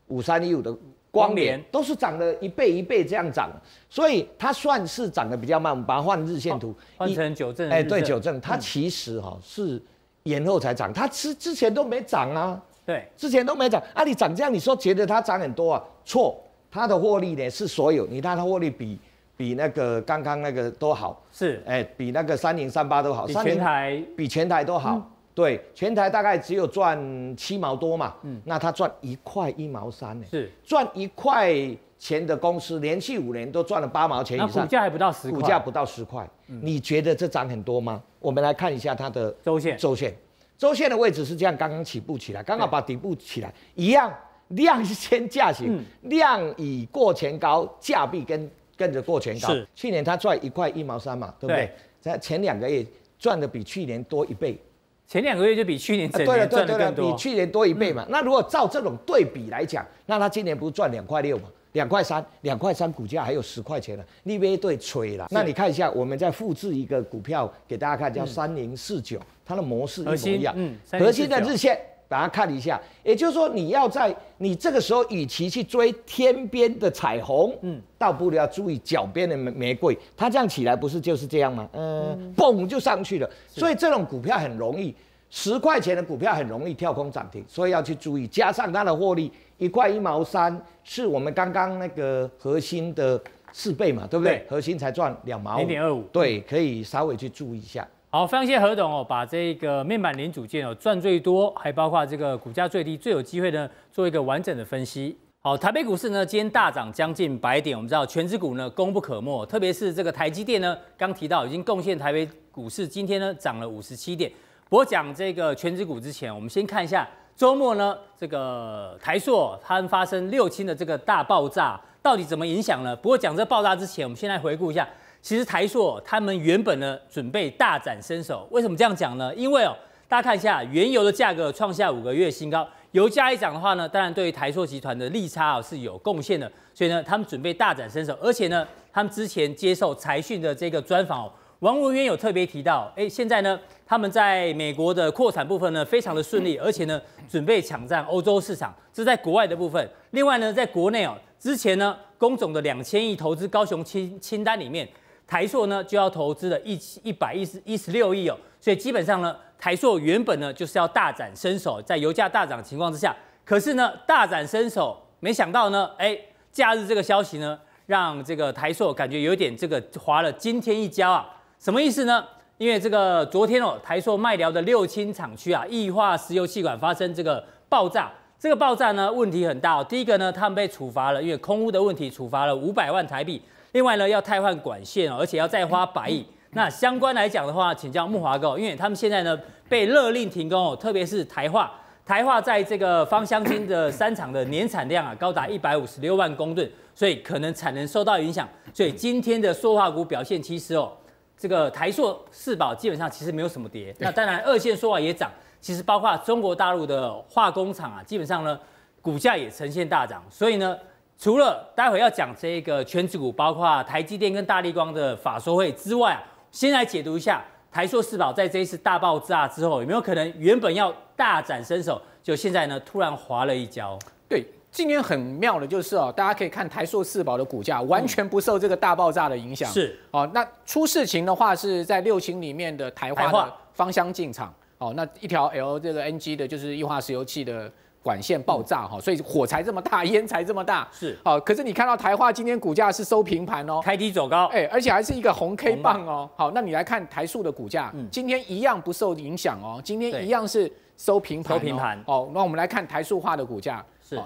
[0.07, 0.75] 五三一五的。
[1.09, 3.49] 光联都是涨了一倍一倍这样涨，
[3.89, 5.71] 所以它算是涨得比较慢。
[5.71, 7.69] 我们把它换日线图，换成九正。
[7.69, 9.81] 哎，对，九正，它其实哈是
[10.23, 12.61] 延后才涨，它之之前都没涨啊。
[12.85, 13.81] 对，之前都没涨。
[13.93, 15.83] 啊，你涨这样，你说觉得它涨很多啊？
[16.05, 16.39] 错，
[16.69, 18.99] 它的获利呢是所有，你看它获利比
[19.35, 25.09] 比那个刚刚那个都好，是，哎，比那个三零三八都好，比全台比全台都好。
[25.37, 26.97] 对，全台大概只有赚
[27.37, 30.51] 七毛多嘛，嗯，那他赚一块一毛三呢，是。
[30.63, 31.53] 赚一块
[31.99, 38.01] 钱的公司，连续五年都赚了八毛钱以上，股价还不到十块，股价不到十块，嗯，你觉得这涨很多吗？
[38.19, 40.11] 我们来看一下它的周线，周线，
[40.57, 44.11] 周线的位置是这样，刚刚起步起来，刚好把底部起来，一样，
[44.47, 49.49] 量先价行，量以过前高，价必跟跟着过前高。
[49.49, 51.71] 是，去年他赚一块一毛三嘛，对不对？
[52.01, 52.83] 在前两个月
[53.19, 54.59] 赚的比去年多一倍，
[55.07, 58.05] 前两个月就比去年整年赚的更多，比去年多一倍嘛。
[58.09, 61.45] 那如果照这种对比来讲，那他今年不是赚两块六嘛？
[61.71, 65.27] 两块三，两块三股价还有十块钱呢，你别对吹了。
[65.29, 70.53] 那你看一下，我们再复制一个股票给大家看，叫三零四九，它的模式一模一样。
[70.57, 72.79] 嗯，核心的日线，大家看一下。
[73.03, 79.97] 也就是说，你要在你这个时候，与其去追天边的彩虹，嗯，倒不如要注意脚边的玫玫瑰。
[80.15, 81.67] 它这样起来不是就是这样吗？
[81.73, 83.29] 嗯，嘣就上去了。
[83.47, 84.95] 所以这种股票很容易，
[85.29, 88.25] 十块钱的股票很容易跳空涨停，所以要去注意。
[88.27, 89.31] 加上它的获利。
[89.59, 93.19] 一块一毛三，是我们刚刚那个核心的
[93.51, 94.37] 四倍嘛，对不对？
[94.37, 97.87] 对，核心才赚两毛零点二五，对，可以稍微去注意一下。
[98.09, 105.17] 好，非常谢谢何董哦，把这个面板零组件哦赚最多，还包括这个股价最低、最有机会呢，做一个完整的分析。
[105.41, 114.31] 好，台北股市呢今天大涨将近百点，我们知道权值股呢功不可没，特别是这个台积电呢，刚提到已经贡献台北股市今天呢涨了五十七点。
[114.69, 117.05] 不过讲这个权值股之前，我们先看一下。
[117.35, 122.95] 周末呢，这个台塑它发生六轻的这个大爆炸，到底怎么影响呢？
[122.95, 124.87] 不过讲这爆炸之前，我们先来回顾一下，
[125.21, 129.33] 其实台塑他们原本呢准备大展身手，为什么这样讲呢？
[129.35, 129.75] 因为哦，
[130.07, 141.31] 大家看一下原油的价格创下五个月新高，油价一涨的话呢，当然对于台塑集团的利差啊是有贡献的，所以呢，他们准备大展身手，而且呢，他们之前接受财讯的这个专访哦。
[141.59, 149.89] 王文渊有特别提到，哎，现在呢，他们在美国的扩产部分呢，非常的顺利，而且呢，准备抢占欧洲市场，这是在国外的部分。
[150.11, 154.87] 另外呢，在国内哦，之前呢，工总的两千亿投资高雄清清单里面，
[155.27, 163.13] 台塑呢就要投资了一一百一十一十六亿哦，所以基本上呢，台塑原本呢就是要大展身手，在油价大涨情况之下，
[163.43, 166.17] 可是呢，大展身手，没想到呢，哎，
[166.51, 171.27] 假日这个消息呢，让这个台塑感觉有点这个滑了惊天一跤啊。
[171.59, 172.25] 什么意思呢？
[172.57, 178.11] 因为这个昨天哦，台塑麦寮的六轻厂区啊，液化石油气管发生这个爆炸。
[178.39, 179.83] 这个爆炸呢，问题很大哦。
[179.83, 183.41] 第一个呢，他们被处罚了，因为空污的问题，处罚了五百万台币。
[183.71, 186.25] 另外呢，要汰换管线哦，而且要再花百亿。
[186.51, 191.71] 那相关来讲的话，请教木华哥，因为他们现在呢被勒令停工哦，特别是台化，
[192.05, 198.47] 台化在这个芳香精的三厂的年产量啊，高达一百五十六万公吨，所以可能产能受到影响。
[198.73, 200.91] 所以今天的塑化股表现其实哦。
[201.39, 205.29] 这个台塑四宝基本上其实没有什么跌，那当然二线塑化也涨，
[205.61, 208.59] 其实包括中国大陆的化工厂啊，基本上呢
[209.03, 210.23] 股价也呈现大涨。
[210.31, 210.75] 所以呢，
[211.17, 223.97] 除了待会要讲这个权值股，包括台积电跟大立光的法说会之外啊，先来解读一下台塑四宝在这一次大爆炸之后，有没有可能原本要大展身手，就现在呢突然滑了一跤？
[224.29, 224.45] 对。
[224.69, 229.71] 今天很妙的就是哦，大家可以看台塑四宝的股价完全不受这个大爆炸的影响。
[229.71, 240.87] 是哦，那出事情的话是在六型里面的台化的芳香进场哦，那一条 L 这个 NG 的就是液化石油气的管线爆炸哈，所以火才这么大，烟才这么大。
[240.91, 241.17] 是。
[241.23, 246.29] 好，可是你看到台化今天股价是收平盘哦，开低走高，哎，而且还是一个红 K 棒哦。
[246.35, 251.57] 好，那你来看台塑的股价，今天一样不受影响哦，今天一样是收平盘。
[251.57, 252.01] 收平盘。
[252.05, 253.83] 哦，那我们来看台塑化的股价。
[254.01, 254.17] 是。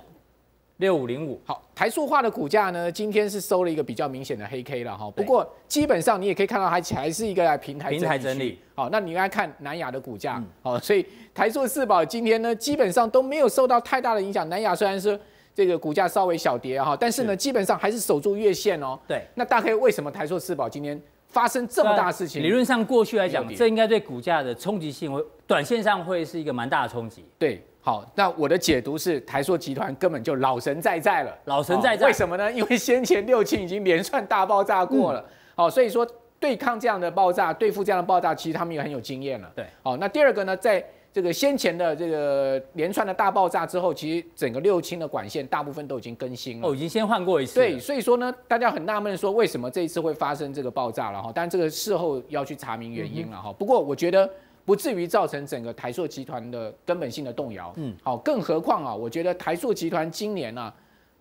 [0.81, 5.09] 六五零五，好，台塑化的股价呢，今天是收了一个比较明显的黑 K 了哈。
[5.11, 8.57] 不过基本上你也可以看到，它还是一个平台平台整理。
[8.73, 14.49] 好，那你来看南亚的股价，好，所以台塑四宝今天呢，基本上都没有受到太大的影响。
[14.49, 15.17] 南亚虽然是
[15.53, 18.99] 这个股价稍微小跌哈，但是呢，基本上还是守住月线哦。
[19.07, 22.41] 对，那大概为什么台塑四宝今天发生这么大的事情？
[22.41, 27.23] 理论上过去来讲，这应该对股价的冲击性会短线上会是一个蛮大的冲击。
[27.37, 27.63] 对。
[27.83, 32.05] 好，那我的解读是台塑集团根本就老神在在了，老神在在。
[32.05, 32.49] 为什么呢？
[32.53, 36.07] 因为先前六轻已经连串大爆炸过了，好，所以说
[36.39, 39.51] 对抗这样的爆炸，对付这样的爆炸，其实他们也很有经验了。
[39.55, 47.55] 对，好，那第二个呢，在这个先前的这个连串的大爆炸之后，其实整个六轻的管线大部分都已经更新了，哦，已经先换过一次。
[47.55, 51.31] 对，所以说呢，大家很纳闷说为什么这一次会发生这个爆炸了哈？
[51.33, 53.51] 但这个事后要去查明原因了哈。
[53.51, 54.29] 不过我觉得。
[54.63, 57.73] 不至于造成整个台塑集团的根本性的动摇。
[57.77, 60.73] 嗯，好，更何况啊，我觉得台塑集团今年啊，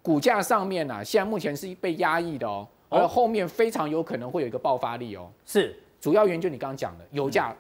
[0.03, 5.31] 股价上面啊，现在目前是被压抑的哦，而后面非常有可能会有一个爆发力哦。
[5.47, 7.57] 是，主要原因就你刚刚讲的，油价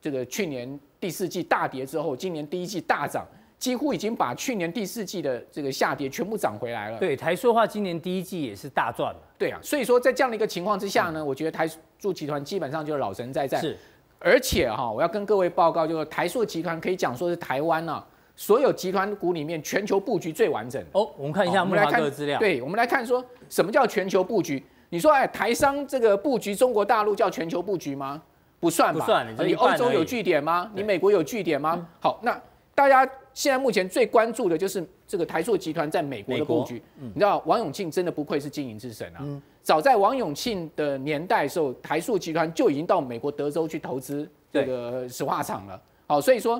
[0.00, 3.26] 这个去年第四季大跌之后，今年第一季大涨，
[3.58, 6.98] 几乎已经把去年第四季的这个下跌全部涨回来了。
[6.98, 9.20] 对，台塑化今年第一季也是大赚了。
[9.36, 13.60] 对啊，所以说在这样的一个情况之下呢，我觉得台塑集团基本上就是老神在在。
[13.60, 13.76] 是。
[14.20, 18.02] 而且哈，我要跟各位报告，就是台塑集团可以讲说是台湾呢
[18.34, 21.10] 所有集团股里面全球布局最完整哦。
[21.16, 22.38] 我们看一下我们来看资料。
[22.38, 24.64] 对，我们来看说什么叫全球布局？
[24.90, 28.22] 你说哎，台商这个布局中国大陆叫全球布局吗？
[28.60, 29.00] 不算吧。
[29.00, 29.26] 不算。
[29.46, 30.70] 你欧洲有据点吗？
[30.74, 31.74] 你美国有据点吗？
[31.76, 32.40] 嗯、好，那
[32.74, 33.04] 大家
[33.34, 36.82] 现在目前最关注的就是这个台塑集团在美国的布局。
[36.96, 39.18] 嗯、你知道王永庆真的不愧是经营之神啊。
[39.20, 45.78] 嗯、早在王永庆的年代的时候，台塑集团就已经到美国德州去投资这个石化厂了。
[46.06, 46.58] 好，所以说，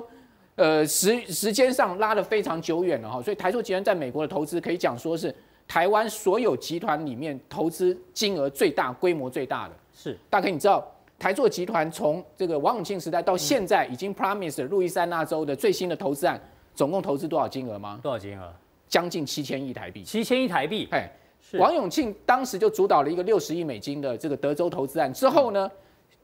[0.53, 3.19] 呃，时时间上拉得非常久远了哈。
[3.19, 5.33] 所以台塑集团在美国的投资可以讲说是。
[5.67, 10.83] 台湾所有集团里面投资金额最大、规模最大的是，大哥你知道
[11.17, 16.39] 台塑集团从这个王永庆时代到现在，已经 promise 路易斯安那州的最新的投资案，
[16.75, 17.99] 总共投资多少金额吗？
[18.03, 18.53] 多少金额？
[18.87, 20.03] 将近七千亿台币。
[20.03, 20.87] 七千亿台币。
[20.91, 21.07] 哎，
[21.53, 25.69] 王永庆当时就主导了一个六十亿美金的这个德州投资案，之后呢，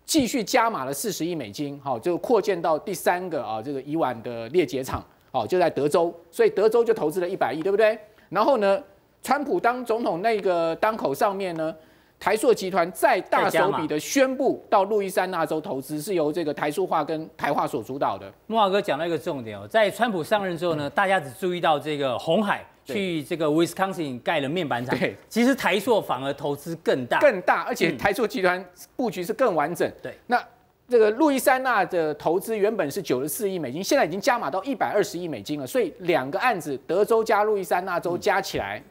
[0.05, 7.97] 继续加码了四十亿美金，好，就扩建到第三个啊这个乙烷的裂解厂，好，就在德州，所以德州就投资了一百亿，对不对？
[8.29, 8.81] 然后呢？
[9.23, 11.75] 川普当总统那个当口上面呢，
[12.19, 18.31] 台塑集团再大手笔的宣布到路易斯安那州投资，是由这个台塑化跟台化所主导的。
[18.45, 28.63] 木华哥讲到一个重点哦，在川普上任之后呢，大家只注意到这个红海去这个 Wisconsin 盖了面板厂，对，其实台塑反而投资更大，更大，而且台塑集团
[28.95, 29.91] 布局是更完整。
[30.03, 30.41] 对，那
[30.87, 38.81] 这个路易斯安那的投资原本是九十四亿美金，现在已经加码到一百二十亿美金了，所以两个案子，德州加路易斯安那州加起来。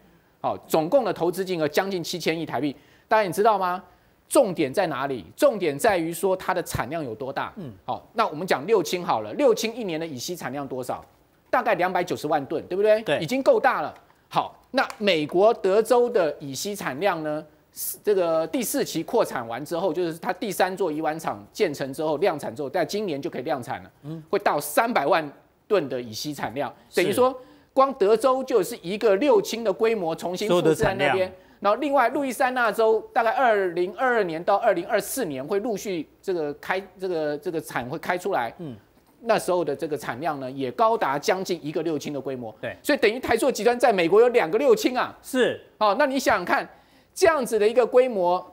[0.41, 2.75] 好，总共的投资金额将近七千亿台币，
[3.07, 3.83] 大家你知道吗？
[4.29, 5.25] 重点在哪里？
[5.37, 7.53] 重点在于说它的产量有多大。
[7.57, 11.05] 嗯，好，那我们讲六轻好了，六轻一年的乙烯产量多少？
[11.55, 13.01] 大概两百九十万吨，对不对？
[13.03, 13.95] 对，已经够大了。
[14.29, 17.45] 好，那美国德州的乙烯产量呢？
[18.03, 23.91] 这个第四期扩产完之后，就是它第三座乙烷厂建成之后量产之后，在今年就可以量产了。
[24.03, 25.25] 嗯，会到三百万
[25.69, 27.33] 吨的乙烯产量，等于说。
[27.73, 38.77] 光德州就是一个六轻的规模重新复制在那边，然后另外路易斯安那州大概二零二二年到二零二四年会陆续这个开这个这个产会开出来，嗯，
[39.25, 46.69] 那时候的这个产量呢也高达将近一个六轻的规模，对，所以等于台塑集团在美国有两个六轻啊，是，好，那你想想看
[47.15, 48.45] 这样子的一个规模，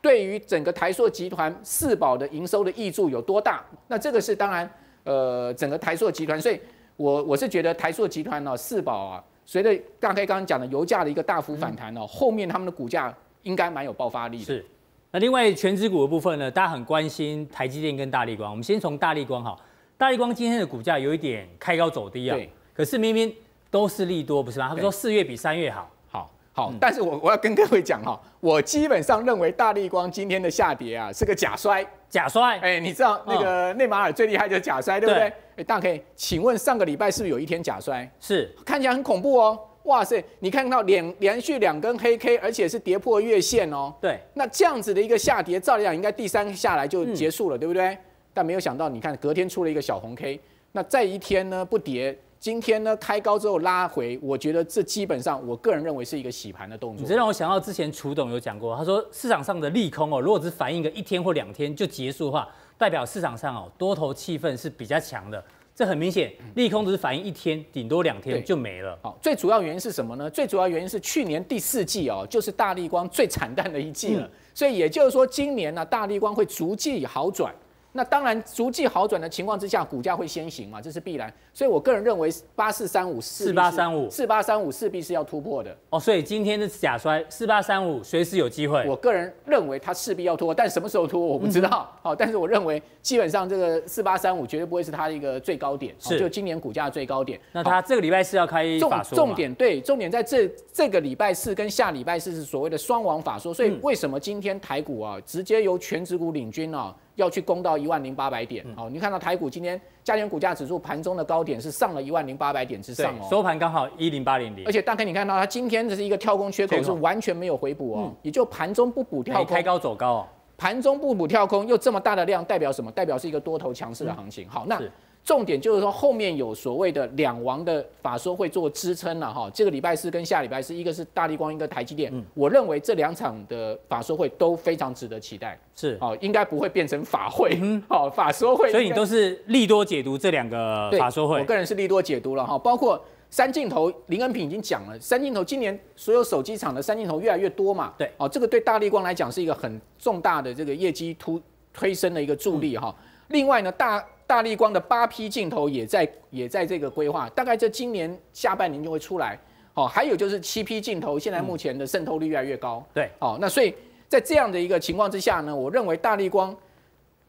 [0.00, 3.64] 对于整个台塑集团四宝的营收的挹注有多大？
[3.88, 4.70] 那这个是当然，
[5.04, 6.60] 呃，整个台塑集团，所以。
[6.98, 14.44] 我我是觉得台塑集团呢，四宝啊，随着大概刚刚讲的油价的一个大幅反弹哦，嗯、后面他们的股价应该蛮有爆发力的。
[14.46, 14.64] 是。
[15.10, 18.50] 那另外权值股的部分呢，大家很关心台积电跟大力光。
[18.50, 19.54] 我们先从大力光哈，
[19.98, 22.36] 大力光今天的股价有一点开高走低啊。
[22.36, 22.50] 对。
[22.74, 23.34] 可是明明
[23.70, 24.68] 都是利多，不是吗？
[24.68, 25.90] 他们说四月比三月好。
[26.08, 26.72] 好，好。
[26.78, 31.86] 但是我我要跟各位讲哈， 我基本上认为大力光今天的下跌啊是个假摔。
[32.10, 32.58] 假摔。
[32.58, 35.32] 哎，你知道那个内马尔最厉害就是假摔，对不对？
[35.56, 38.06] 哎，大家可以请问上个礼拜是不是有一天假摔？
[38.20, 39.58] 是，看起来很恐怖哦。
[39.84, 43.94] 哇塞，你看到连连续两根黑 K，而且是跌破月线哦。
[44.00, 47.96] 对，那这样子的一个下跌，照理讲应该第三下来就结束了，嗯、对不对？
[48.36, 50.38] 但没有想到，你看隔天出了一个小红 K，
[50.72, 57.00] 那再一天呢不跌，今天呢开高之后拉回，我觉得这基本上我个人认为是一个洗盘的动作。
[57.00, 62.46] 你这让我想到之前楚董有讲过，他说市场上的利空哦，如果只反映个一天或两天就结束的话。
[62.78, 65.42] 代表市场上哦，多头气氛是比较强的，
[65.74, 68.98] 这很明显，利空只是反映一天，顶多两天就没了。
[69.00, 70.28] 好，最主要原因是什么呢？
[70.28, 77.54] 最主要原因是去年第四季哦，就是大立光最惨淡的一季了，嗯、所以也就是说，今年呢、啊，大立光会逐季好转。
[77.96, 81.32] 那当然，逐季好转的情况之下，股价会先行嘛，这是必然。
[81.54, 85.98] 所以我个人认为，八四三五四八三五四八三五势必是要突破的哦。
[85.98, 88.84] 所以今天的假摔四八三五随时有机会。
[88.86, 91.90] 我个人认为它势必要突破，但什么时候突破我不知道。
[92.02, 97.40] 好、但是我认为基本上这个四八三五绝对不会是它的一个最高点，是就今年股价的最高点。
[97.52, 103.54] 那它这个礼拜四要开法重，重点对，重点在这这个礼拜四跟下礼拜四是所谓的双王法说。
[103.54, 106.94] 所以为什么今天台股啊直接由全指股领军啊？
[107.16, 120.26] 要去攻到一万零八百点，好，你看到台股今天加权股价指数盘中的高点是上了一万零八百点之上哦，收盘刚好一零八零零，而且大概你看到它今天这是一个跳空缺口是完全没有回补哦，也就盘中不补跳空，开高走高哦，
[120.56, 122.92] 盘中不补跳空又这么大的量，代表什么？
[122.92, 124.48] 代表是一个多头强势的行情。
[124.48, 124.80] 好，那。
[125.26, 129.50] 重点就是说，后面有所谓的两王的法说会做支撑了哈。
[129.52, 132.14] 这个礼拜四跟下礼拜四，一个是大力光，一个台积电。
[132.14, 135.58] 嗯，我认为这两场的法说会都非常值得期待。
[135.74, 137.58] 是，哦，应该不会变成法会。
[137.60, 138.70] 嗯，好，法说会。
[138.70, 141.40] 所以你都是利多解读这两个法说会。
[141.40, 147.92] 我个人是利多解读了哈，包括三镜头，林恩平已经讲了，三镜头今年所有手机厂的三镜头越来越多嘛。
[147.98, 151.42] 对，哦，这个对大力光来讲是一个很重大的这个业绩突
[151.74, 152.94] 推升的一个助力哈。
[152.96, 159.38] 嗯另外呢，大大力光的八 P 镜头也在也在这个规划，大概在今年下半年就会出来。
[159.74, 162.84] 哦，还有就是七 P 镜头，现在目前的渗透率越来越高。
[162.92, 163.74] 对，哦，那所以
[164.08, 166.56] 在这样的一个情况之下呢，我认为大力光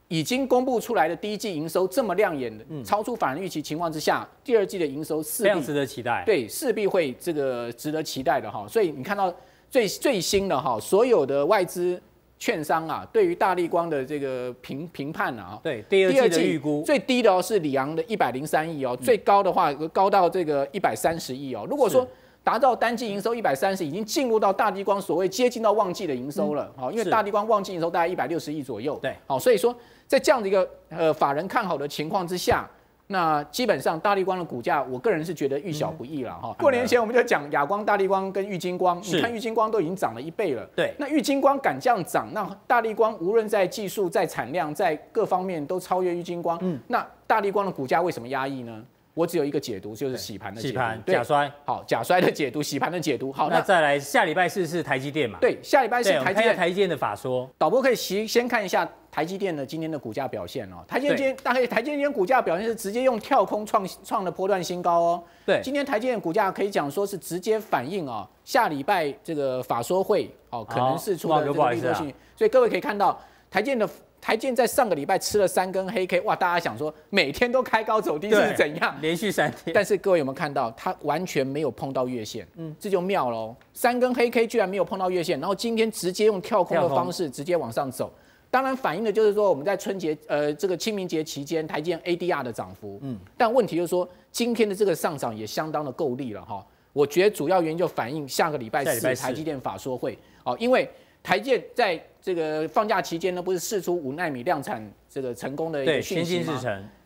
[0.07, 6.23] 已经公布出来的第一季营收这么亮眼的，超出法人预期情况之下，第二季的营收势必值得期待。
[6.25, 8.65] 对，势必会这个值得期待的哈。
[8.67, 9.31] 所以你看到
[9.69, 12.01] 最最新的哈，所有的外资。
[12.39, 16.83] 券商啊，对于大立光的这个评评判啊，对第二季的预估。
[16.83, 21.65] 最低的哦是里昂的一百零三亿哦，嗯、最高的话高到这个一百三十亿哦。
[21.69, 22.07] 如果说
[22.43, 29.75] 达到单季营收一百三十，已经进入到大立光所谓接近到旺季的营收了，好、嗯，因为大立光旺季营收大概一百六十亿左右，对，好，所以说
[30.05, 32.69] 在这样的一个呃法人看好的情况之下。
[33.07, 36.53] 那基本上大力光的股价，我个人是觉得遇小不易了哈。
[36.59, 40.67] 过年前我们就讲亚光、大力光跟玉晶光，你看玉晶光都已经涨了一倍了。
[40.75, 46.57] 对，那玉晶光敢这样涨，那大力光无论在技术、在产量、在各方面都超越玉晶光。
[46.61, 48.83] 嗯，那大力光的股价为什么压抑呢？
[49.17, 53.33] 我只有一个解读，就是洗盘的解读，洗盘假摔，好，假摔的解读， 洗盘的解读。
[53.33, 55.39] 好，那再来下礼拜四是台积电嘛？
[55.41, 60.85] 对，下礼拜四台积电台积电的法说，导播可以先先看一下台积电的今天的股价表现哦。
[60.87, 65.23] 台积电今天大概台积电今天股价表现是直接用跳空创创了波段新高哦。
[65.47, 73.89] 对，今天台积电股价可以讲说是直接反映哦，下礼拜这个法说会哦可能是出了这个利多讯息，所以各位可以看到台积电的。
[74.27, 76.35] 台建在上个礼拜吃了三根黑 K，哇！
[76.35, 78.93] 大家想说每天都开高走低是怎样？
[78.99, 79.73] 连续三天。
[79.73, 82.45] 但是各位有没有看到，它完全没有碰到月线？
[82.57, 83.55] 嗯，这就妙喽。
[83.71, 88.11] 三根黑 K 居然没有碰到月线，然后今天直接用跳空的方式直接往上走。
[88.51, 92.99] 当然反映的就是说我们在春节呃这个清明节期间台积 ADR 的涨幅。
[93.03, 93.17] 嗯。
[93.37, 96.61] 但问题就是说今天的这个上涨也相当的够力了哈。
[96.91, 100.89] 我觉得主要原因就反映下个礼拜四台积电法说会哦，因为。
[101.27, 106.57] 台积在这个放假期间呢，不是试出五纳米量产这个成功的一个讯息吗？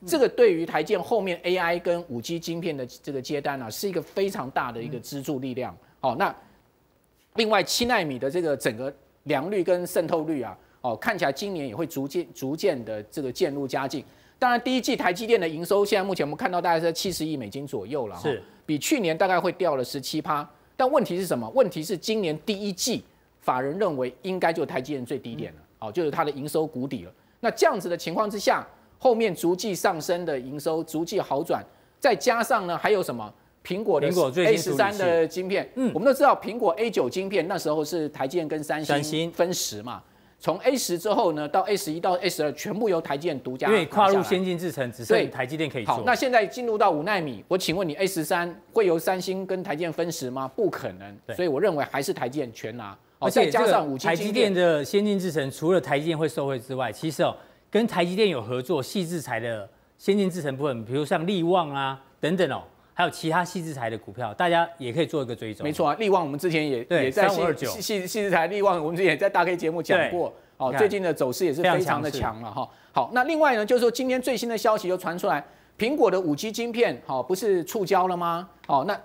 [0.06, 5.76] 这个对于台积后面 AI 跟五 G 晶片的这个接单啊，是一个非常大的一个支柱力量。
[6.00, 6.36] 好，那
[7.34, 8.94] 另外七纳米的这个整个
[9.24, 14.06] 良率跟渗透率啊，哦，看起来今年也会逐渐逐渐的这个渐入佳境。
[14.38, 20.48] 当然，第一季台积电的营收现在目前我们看到大概是在七十亿美金左右了，是比去年大概会掉了十七趴。
[20.78, 21.50] 但问题是什么？
[21.56, 23.04] 问题是今年第一季。
[23.42, 27.12] 法人认为应该就台积电最低点了，哦，就是它的营收谷底了。
[27.40, 28.66] 那这样子的情况之下，
[28.98, 31.64] 后面逐季上升的营收逐季好转，
[32.00, 33.34] 再加上呢还有什么？
[33.64, 40.02] 苹果的 A 十三的晶片，嗯，我们都知道苹果 A 九晶片那时候是台积电跟三星分时嘛，
[40.40, 45.94] 从 A 十之后呢到 A 十一到 A 十二全部由台积电独家，因为跨入先进制程只剩台积电可以做。
[45.94, 50.48] 好，那现在进入到五纳米，我请问你 A 十三会由三星跟台积电分时吗？
[50.48, 52.98] 不可能，所以我认为还是台积电全拿。
[53.22, 57.36] 而且加上五 G 台积电的先进制程，除了台积电会受惠之外，其实哦，
[57.70, 59.70] 跟台积电有合作细制材的
[60.00, 62.64] 先进制程部分，比如像力旺啊等等哦，
[62.96, 65.64] 还有其他细制材的股票，大家也可以做一个追踪。
[65.64, 72.68] 没错啊，力旺我们之前也对也在矽矽矽智财力旺，我们之前也在大 K 节目讲过哦，最近的走势也是非常的强了哈。
[72.92, 75.46] 好，那另外呢，就是说今天最新的消息又传出来，
[75.78, 78.50] 苹果的五 G 晶片好不是触礁了吗？
[78.68, 79.00] 哦，那。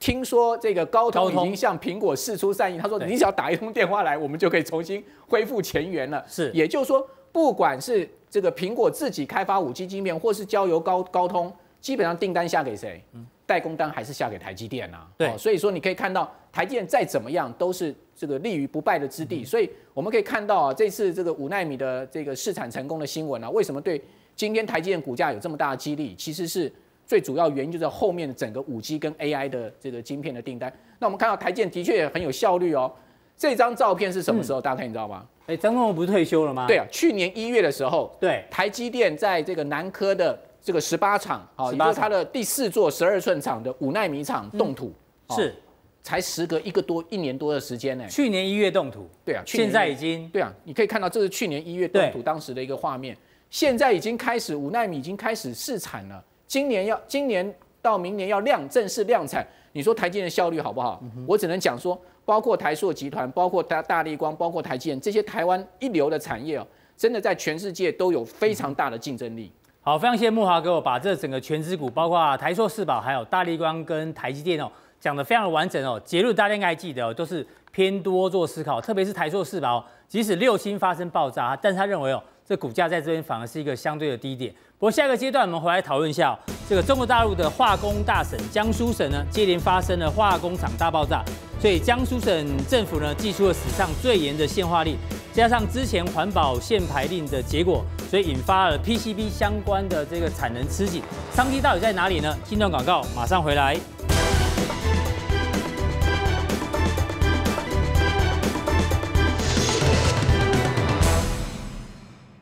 [0.00, 6.24] 听说这个高通已经向苹果释出善意，他说你只要打一通电话来，我们就可以重新恢复前缘了。
[6.26, 13.02] 是，也就是说，不管是这个苹果自己开发五 G 晶片，或是交由高高通，基本上订单下给谁？
[13.44, 15.08] 代工单还是下给台积电啊？
[15.16, 19.44] 对，所以说你可以看到台积电再怎么样都是这个立于不败的之地。
[19.44, 24.00] 所以我们可以看到啊，这次这个五纳米的这个试产成功的新闻啊，为什么对
[24.36, 26.14] 今天台积电股价有这么大的激励？
[26.14, 26.72] 其实是。
[27.08, 30.70] 最主要原因就是后面整个五 G 跟 AI 的这个晶片的订单。
[30.98, 32.92] 那我们看到台建的确也很有效率哦。
[33.34, 34.60] 这张照片是什么时候？
[34.60, 35.26] 大家看，你知道吗？
[35.46, 36.66] 哎，张忠谋不是退休了吗？
[36.66, 44.92] 对啊，去年一月的时候，对，台积电在这个南科的这个十八厂，啊，也就是它的第四座十二寸厂的五纳米厂动土，
[45.30, 45.54] 是，
[46.02, 48.06] 才时隔一个多一年多的时间呢。
[48.06, 53.16] 去年一月动土，对啊，现在已经，对啊，你可以看到这是去年一月动土当时的一个画面，
[53.48, 57.54] 现在已经开始五纳米已经开始试产了，今年要今年。
[57.80, 61.00] 到明年要量正式量产，你说台积电的效率好不好？
[61.28, 69.50] 我只能讲说，包括台塑集团，包括大大立光，包括台积电这些台湾一流的产业哦，真的在全世界都有非常大的竞争力。
[69.80, 74.68] 好，非常谢谢慕驊给我把这整个全资股，包括台塑四宝，还有大立光跟台积电哦，
[74.98, 75.98] 讲得非常的完整哦。
[76.04, 82.20] 结论大家应该还记得，都是偏多做思考，特别是台塑四宝，即使六星发生爆炸，但是他认为哦。
[82.48, 84.50] 这股价在这边反而是一个相对的低点。
[84.78, 91.22] 不过下一个阶段，我们回来讨论一下、哦、这个中国大陆的化工大省江苏省呢，接连发生了化工厂大爆炸，
[91.60, 94.96] 所以江苏省政府呢，祭出了史上最严的限化令，
[95.30, 101.02] 加上之前环保限牌令的结果，所以引发了 PCB 相关的这个产能吃紧，
[101.34, 102.34] 商机到底在哪里呢？
[102.44, 103.76] 进段广告，马上回来。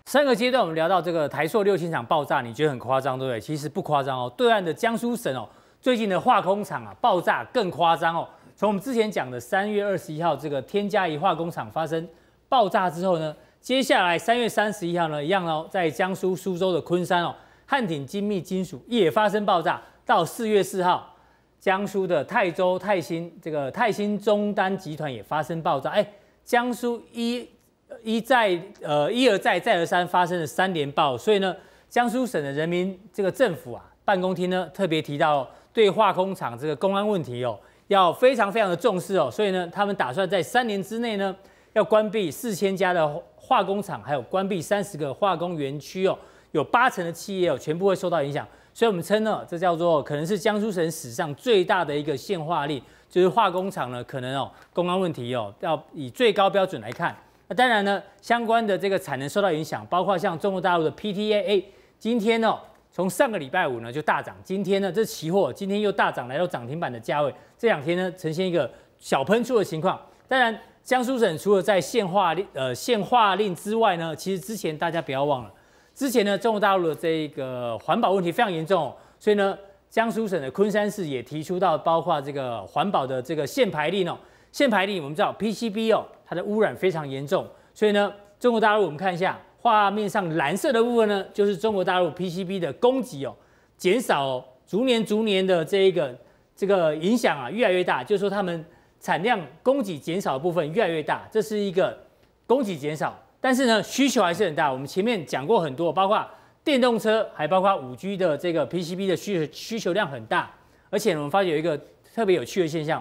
[0.07, 3.41] 三个阶段，我们聊到这个台塑六轻厂爆炸，你觉得很夸张，对不对？
[3.41, 4.33] 其实不夸张哦。
[4.37, 5.49] 对岸的江苏省哦，
[5.81, 8.29] 最近的化工厂啊爆炸更夸张哦。
[8.55, 12.09] 从我们之前讲的三月二十一号这个天嘉宜化工厂发生
[12.49, 17.35] 爆炸之后呢，接下来三月三十一号呢，一样哦，在江苏苏州的昆山哦，
[17.67, 19.83] 汉鼎精密金属也发生爆炸。
[20.05, 21.17] 到四月四号，
[21.59, 25.91] 江苏的泰州泰兴这个泰兴中丹集团也发生爆炸。
[25.91, 26.09] 哎，
[26.45, 27.49] 江苏一。
[28.03, 31.55] 一再呃一而再再而三发生了三连爆，所以呢，
[31.89, 37.59] 江苏省的人民这个政府啊办公厅呢特别提到对化工厂这个公安问题哦
[37.89, 41.35] 要非常非常的重视哦，所以呢，他们打算在三年之内呢
[41.73, 46.19] 要关闭四千家的化工厂，还有关闭三十个化工园区哦，
[46.51, 57.17] 有八成的企业哦全部会受到影响，所以我们称呢这叫做可能是江苏省史上最大的一个限化令，就是化工厂呢可能哦公安问题哦要以最高标准来看。
[57.49, 61.63] 那当然呢，相关的这个产能受到影响，包括像中国大陆的 PTAA，
[61.99, 62.59] 今天呢，
[62.91, 68.69] 从上个礼拜五呢就大涨，今天呢这期货今天又大涨，来到涨停板的价位，这两天呢呈现一个
[68.99, 70.01] 小喷出的情况。
[70.27, 75.53] 当然，江苏省除了在限化令呃限化令之外呢，其实之前大家不要忘了，
[75.95, 79.57] 之前呢中国大陆的这个环保问题非常严重，所以呢
[79.89, 84.19] 江苏省的昆山市也提出到包括这个环保的这个限排令哦。
[84.51, 93.35] 限排令，我们知道 PCB 哦，它的污染非常严重，所以呢，中国大陆我们看一下画面上蓝色的部分呢，就是中国大陆 PCB 的供给哦
[93.77, 96.13] 减少哦，逐年逐年的这一个
[96.57, 98.65] 这个影响啊越来越大，就是说他们
[98.99, 101.97] 产量供给减少的部分越来越大，这是一个
[102.47, 104.73] 供给减少，但是呢需求还是很大。
[104.73, 106.27] 我们前面讲过很多，包括
[106.65, 110.53] 电动车，还包括五 G 的这个 PCB 的需求需求量很大，
[110.91, 111.79] 而且我们发现有一个
[112.13, 113.01] 特别有趣的现象。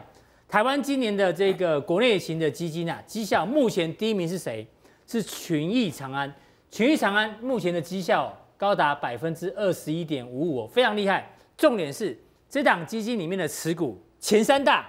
[0.55, 4.65] 台湾今年的这个国内型的基金啊，绩效目前第一名是谁？
[5.05, 6.33] 是群益长安。
[6.71, 11.29] 群益长安目前的绩效高达百分之二十一点五五，非常厉害。
[11.57, 12.17] 重点是
[12.49, 14.87] 这档基金里面的持股前三大，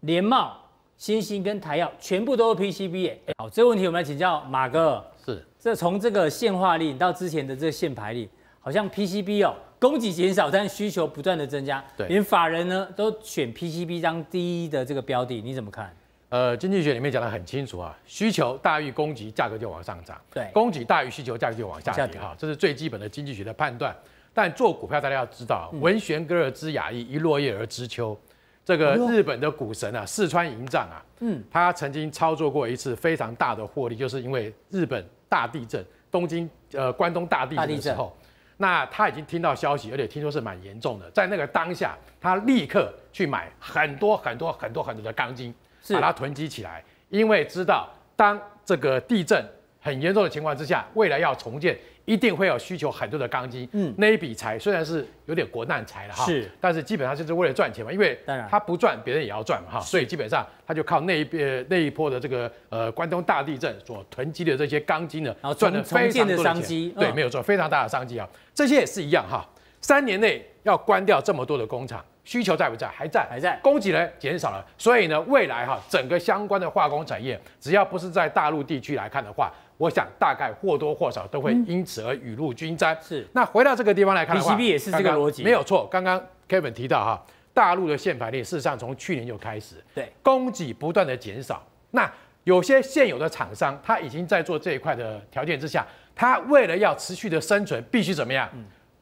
[0.00, 0.56] 联茂、
[0.96, 3.12] 新兴跟台药全部都是 PCB。
[3.36, 5.04] 好，这个问题我们来请教马哥。
[5.22, 8.26] 是，这从这个限化令到之前的这个限牌令，
[8.58, 9.54] 好像 PCB 哦。
[9.84, 15.94] 供给减少，但需求不断的增加，对，连法人呢都选 PCB 当第一的这个标的，你怎么看？
[16.30, 22.18] 呃，经济学里面讲得很清楚啊，需求大于供给，价格就往上涨；对，供给大于需求，价格就往下跌。
[22.18, 23.94] 哈，这是最基本的经济学的判断。
[24.32, 28.18] 但做股票，大家要知道，文玄哥儿之雅意，一落叶而知秋。
[28.64, 38.16] 这个日本的股神啊，四川银藏啊，嗯，他曾经操作过一次非常大的获利，就是因为日本大地震，东京呃关东大地震的时候。
[38.56, 41.10] 那他已经听到消息，而且听说是蛮严重的。
[41.10, 45.52] 在那个当下，他立刻去买很多很多很多很多的钢筋，
[45.90, 49.44] 把它囤积起来，因为知道当这个地震
[49.80, 51.76] 很严重的情况之下，未来要重建。
[52.06, 58.18] 一定会有需求很多的钢筋，嗯，那一笔财虽然是有点国难财了哈，是，但是基本上就是为了赚钱嘛，因为
[58.50, 69.48] 他不赚，别人也要赚嘛哈，所以基本上他就靠那一边那一波的这个呃关东大地震所囤积的这些钢筋呢，然后赚了非常多的商机，对，没有错，非常大的商机啊，这些也是一样哈，
[69.80, 72.86] 三年内要关掉这么多的工厂，需求在不在？
[72.88, 79.50] 还在，还在，供给呢减少了，所以呢，未来哈整个相关的化工产业，只要不是在大陆地区来看的话。
[79.76, 82.96] 我想大概或多或少都会因此而雨露均沾。
[83.02, 85.86] 是，那回到这个地方来看的话，PCB 也是这个逻辑，没有错。
[85.90, 91.62] 刚刚 Kevin 提到哈，大陆的限牌令事实上从去年就开始，对，供给不断的减少。
[91.90, 92.10] 那
[92.44, 98.48] 有些现有的厂商，他已经在做这一块的条件之下，他为了要持续的生存，必须怎么样？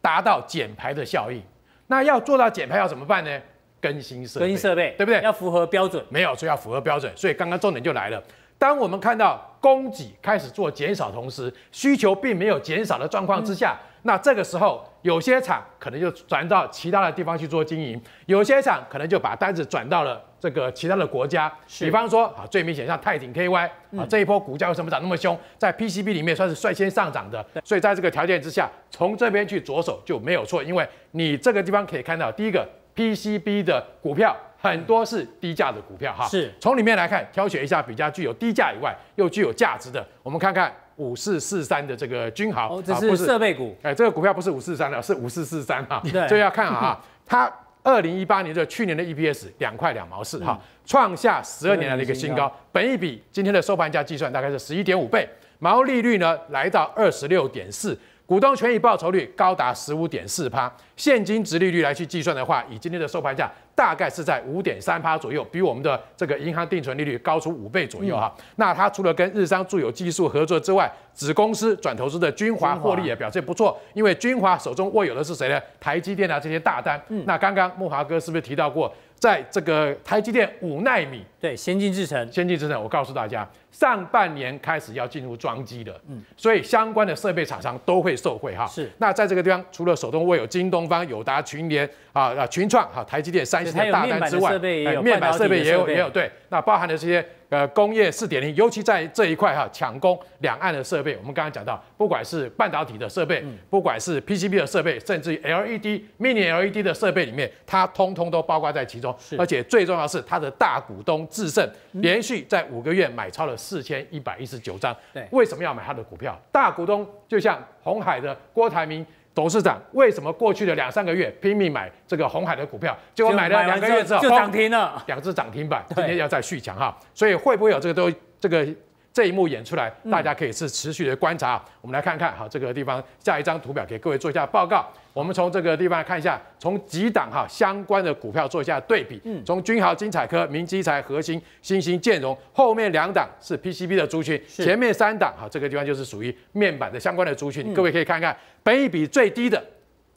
[0.01, 1.43] 达到减排的效应。
[1.89, 3.41] 那要做到减排要怎么办呢？
[3.81, 5.21] 更新设备，更新设备，对不对？
[5.23, 6.05] 要符合标准。
[6.09, 7.13] 没有，所以要符合标准。
[7.17, 8.23] 所以刚刚重点就来了。
[8.63, 21.53] 当我们看到供给开始做减少，同时需求并没有减少的状况之下，那这个时候有些厂可能就转到其他的地方去做经营，有些厂可能就把单子转到了这个其他的国家。
[21.81, 25.37] 比方说啊，最明显像泰鼎 KY 啊，这一波股价为什么涨那么凶？
[25.59, 34.37] 在 PCB 里面算是率先上涨的，所以在这个条件之下，从这边去着手就没有错，因为你这个地方可以看到，第一个 PCB 的股票。
[34.63, 40.07] 很多是低价的股票哈，是从里面来看，挑选一下比较具有低价以外又具有价值的。
[40.23, 46.01] 我们看看五四四三的这个君豪，哦，这是设备股，哎，这个股票不是五四三的，是五四四三哈。
[46.05, 47.53] 对，所以要看啊， 它
[47.83, 50.57] 二零一八年的去年的 EPS 两块两毛四哈，
[50.87, 55.29] 创下十二年来的一个新高，本一比今天的收盘价计算大概是十一点五倍。
[55.59, 57.99] 毛利率呢来到二十六点四。
[58.25, 68.33] 股东权益报酬率高达十五点四趴，现金值利率来去计算的话，以今天的收盘价大概是在五点三趴左右，比我们的这个银行定存利率高出五倍左右哈。
[68.39, 75.61] 嗯、那它除了跟日商住友技术合作之外，子公司转投资的君华获利也表现不错，因为君华手中握有的是谁呢？
[75.79, 76.99] 台积电啊这些大单。
[77.09, 78.93] 嗯、那刚刚木华哥是不是提到过？
[79.19, 88.67] 在这个台积电五纳米，对，先进制程，先进制程，我告诉大家，上半年开始要进入装机的，嗯，所以相关的设备厂商都会受惠哈。
[88.67, 94.57] 是，那在这个地方，除了手中握有京东方、友达、群联啊啊群创哈、台积电、三星的大单之外，
[95.03, 97.27] 面板设备也有也有对，那包含的这些。
[97.53, 101.15] 呃，工业四点零，尤其在这一块哈，抢攻两岸的设备。
[101.19, 109.15] 我们刚刚讲到，不管是半导体的设备，不管是 PCB 的设备，甚至于 LED、Mini LED 的设备里面，它通通都包括在其中。
[109.37, 114.95] 而且最重要的是，它的大股东智胜连续在五个月买超了四千一百一十九张。
[115.15, 116.37] 对，为什么要买他的股票？
[116.51, 119.07] 大股东就像红海的郭台铭。
[119.35, 128.67] 董事长为什么过去的两三个月拼命买这个红海的股票，结果买了两个月之后就涨停了，两只涨停板，今天要再续强哈，所以会不会有这个都这个？
[129.13, 131.57] 这一幕演出来，大家可以是持续的观察。
[131.57, 134.89] 嗯、我们来看看，好，这个地方下一张图表给各位做一下报告。
[135.13, 139.21] 我们从这个地方来看一下，从几档哈相关的股票做一下对比。
[139.25, 147.71] 嗯，从君豪、精彩科、明基材、核心、新兴、建融，后面两档是 PCB 的族群，前面三档哈这个地方就是属于面板的相关的族群。
[147.71, 149.63] 嗯、各位可以看看，本益比最低的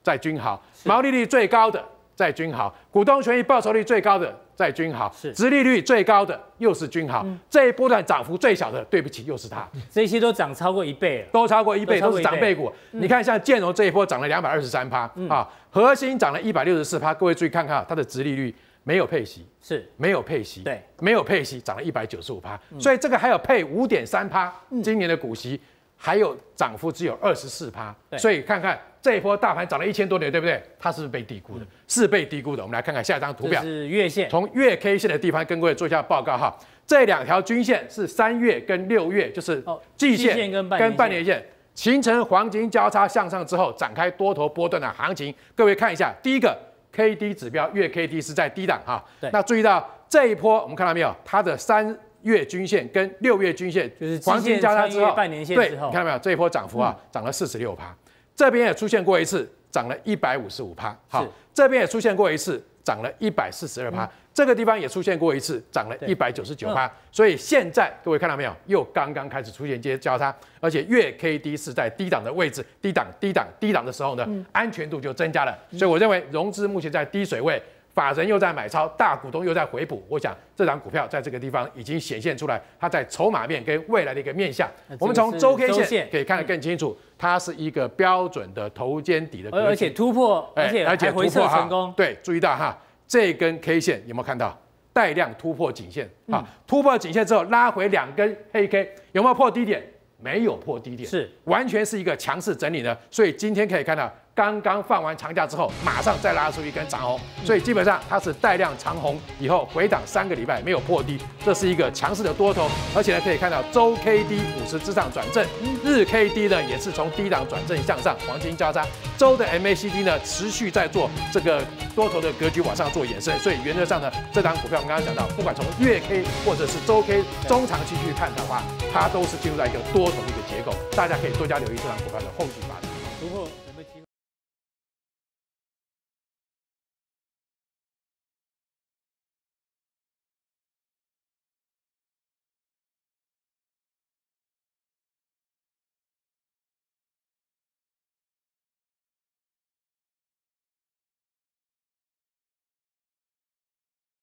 [0.01, 1.83] 在君豪，毛利率最高的
[2.15, 4.33] 在君豪，股东权益报酬率最高的。
[4.55, 9.67] 在君豪是，殖利率最高的又是君豪，嗯、这一波段涨幅最小的，对不起，又是它。
[9.91, 12.71] 这些都涨超过一倍了，都超过一倍，都，都是长辈股。
[12.93, 17.13] 嗯、你看，像建融这一波涨了两百二十三趴啊，核心涨了一百六十四趴。
[17.13, 19.85] 各位注意看看，它的殖利率没有配息，是。
[19.97, 22.59] 没有配息，对，没有配息，涨了一百九十五趴。
[22.71, 25.59] 嗯、所以这个还有配五点三趴，今年的股息。
[26.05, 30.61] 还有涨幅只有二十四趴，所以看看这一波大盘涨了一千多点，对不对？
[30.77, 31.65] 它是不是被低估的？
[31.65, 32.61] 嗯、是被低估的。
[32.61, 36.55] 我们来看看下一张图表，是月线，从月 K 线的地方跟各位做一下报告哈。
[36.85, 39.63] 这两条均线是三月跟六月，就是
[39.97, 41.43] 季线跟半年线
[41.73, 45.33] 形成黄金交叉向上之后，展开多头波段的行情。
[45.55, 46.55] 各位看一下，第一个
[46.91, 51.11] K D 指标月 K D 是在低档哈，那注意到这一波，我们看到没有？
[51.25, 51.97] 它的三。
[52.25, 56.17] 月均线跟六月均线就是黄金交叉之后，半年线对，你看到没有？
[56.17, 57.95] 这一波涨幅啊，涨了四十六趴。
[58.35, 60.97] 这边也出现过一次，涨了一百五十五趴。
[61.07, 64.09] 好，这边也出现过一次，涨了一百四十二趴。
[64.33, 66.91] 这个地方也出现过一次，涨了一百九十九趴。
[67.11, 68.53] 所以现在各位看到没有？
[68.65, 75.55] 又刚刚开始出现这些交叉，而且月 K D 是在低档的位置，低档、低档、低档的时候呢，安全度就增加了。
[75.73, 77.61] 所以我认为融资目前在低水位。
[77.95, 84.69] 法人又在买超，大股东又在回补，我想这张股票在这个地方已经显现出来，它在筹码面跟未来的一个面向。
[84.99, 91.93] 我们从周 K 线可以看得更清楚，它是一个标准的头肩底的格局，而且突破，而且而且突破成功。
[91.95, 92.77] 对，注意到哈，
[93.07, 94.59] 这根 K 线有没有看到
[94.91, 96.45] 带量突破颈线啊？
[96.67, 99.81] 突破颈线之后拉回两根黑 K，有没有破低点？
[100.17, 102.97] 没有破低点，是完全是一个强势整理的。
[103.09, 104.11] 所以今天可以看到。
[104.35, 115.47] 刚刚放完长假之后，马上再拉出一根长红，所以基本上它是带量长红以后回档三个礼拜没有破低，这是一个强势的多头，而且呢可以看到周 K D 五十之上转正，
[115.85, 118.85] 日 K D 呢也是从低档转正向上，黄金交叉，
[119.17, 121.63] 周的 M A C D 呢持续在做这个
[121.95, 128.61] 多头的格局往上做延伸，所以原则上呢这档股票我们刚刚讲到，不管从月 K 或者是周 K 中长期去看的话，
[128.91, 132.94] 它都是进入到一个多头的一个结构，大家可以多加留意这档股票的后续发展。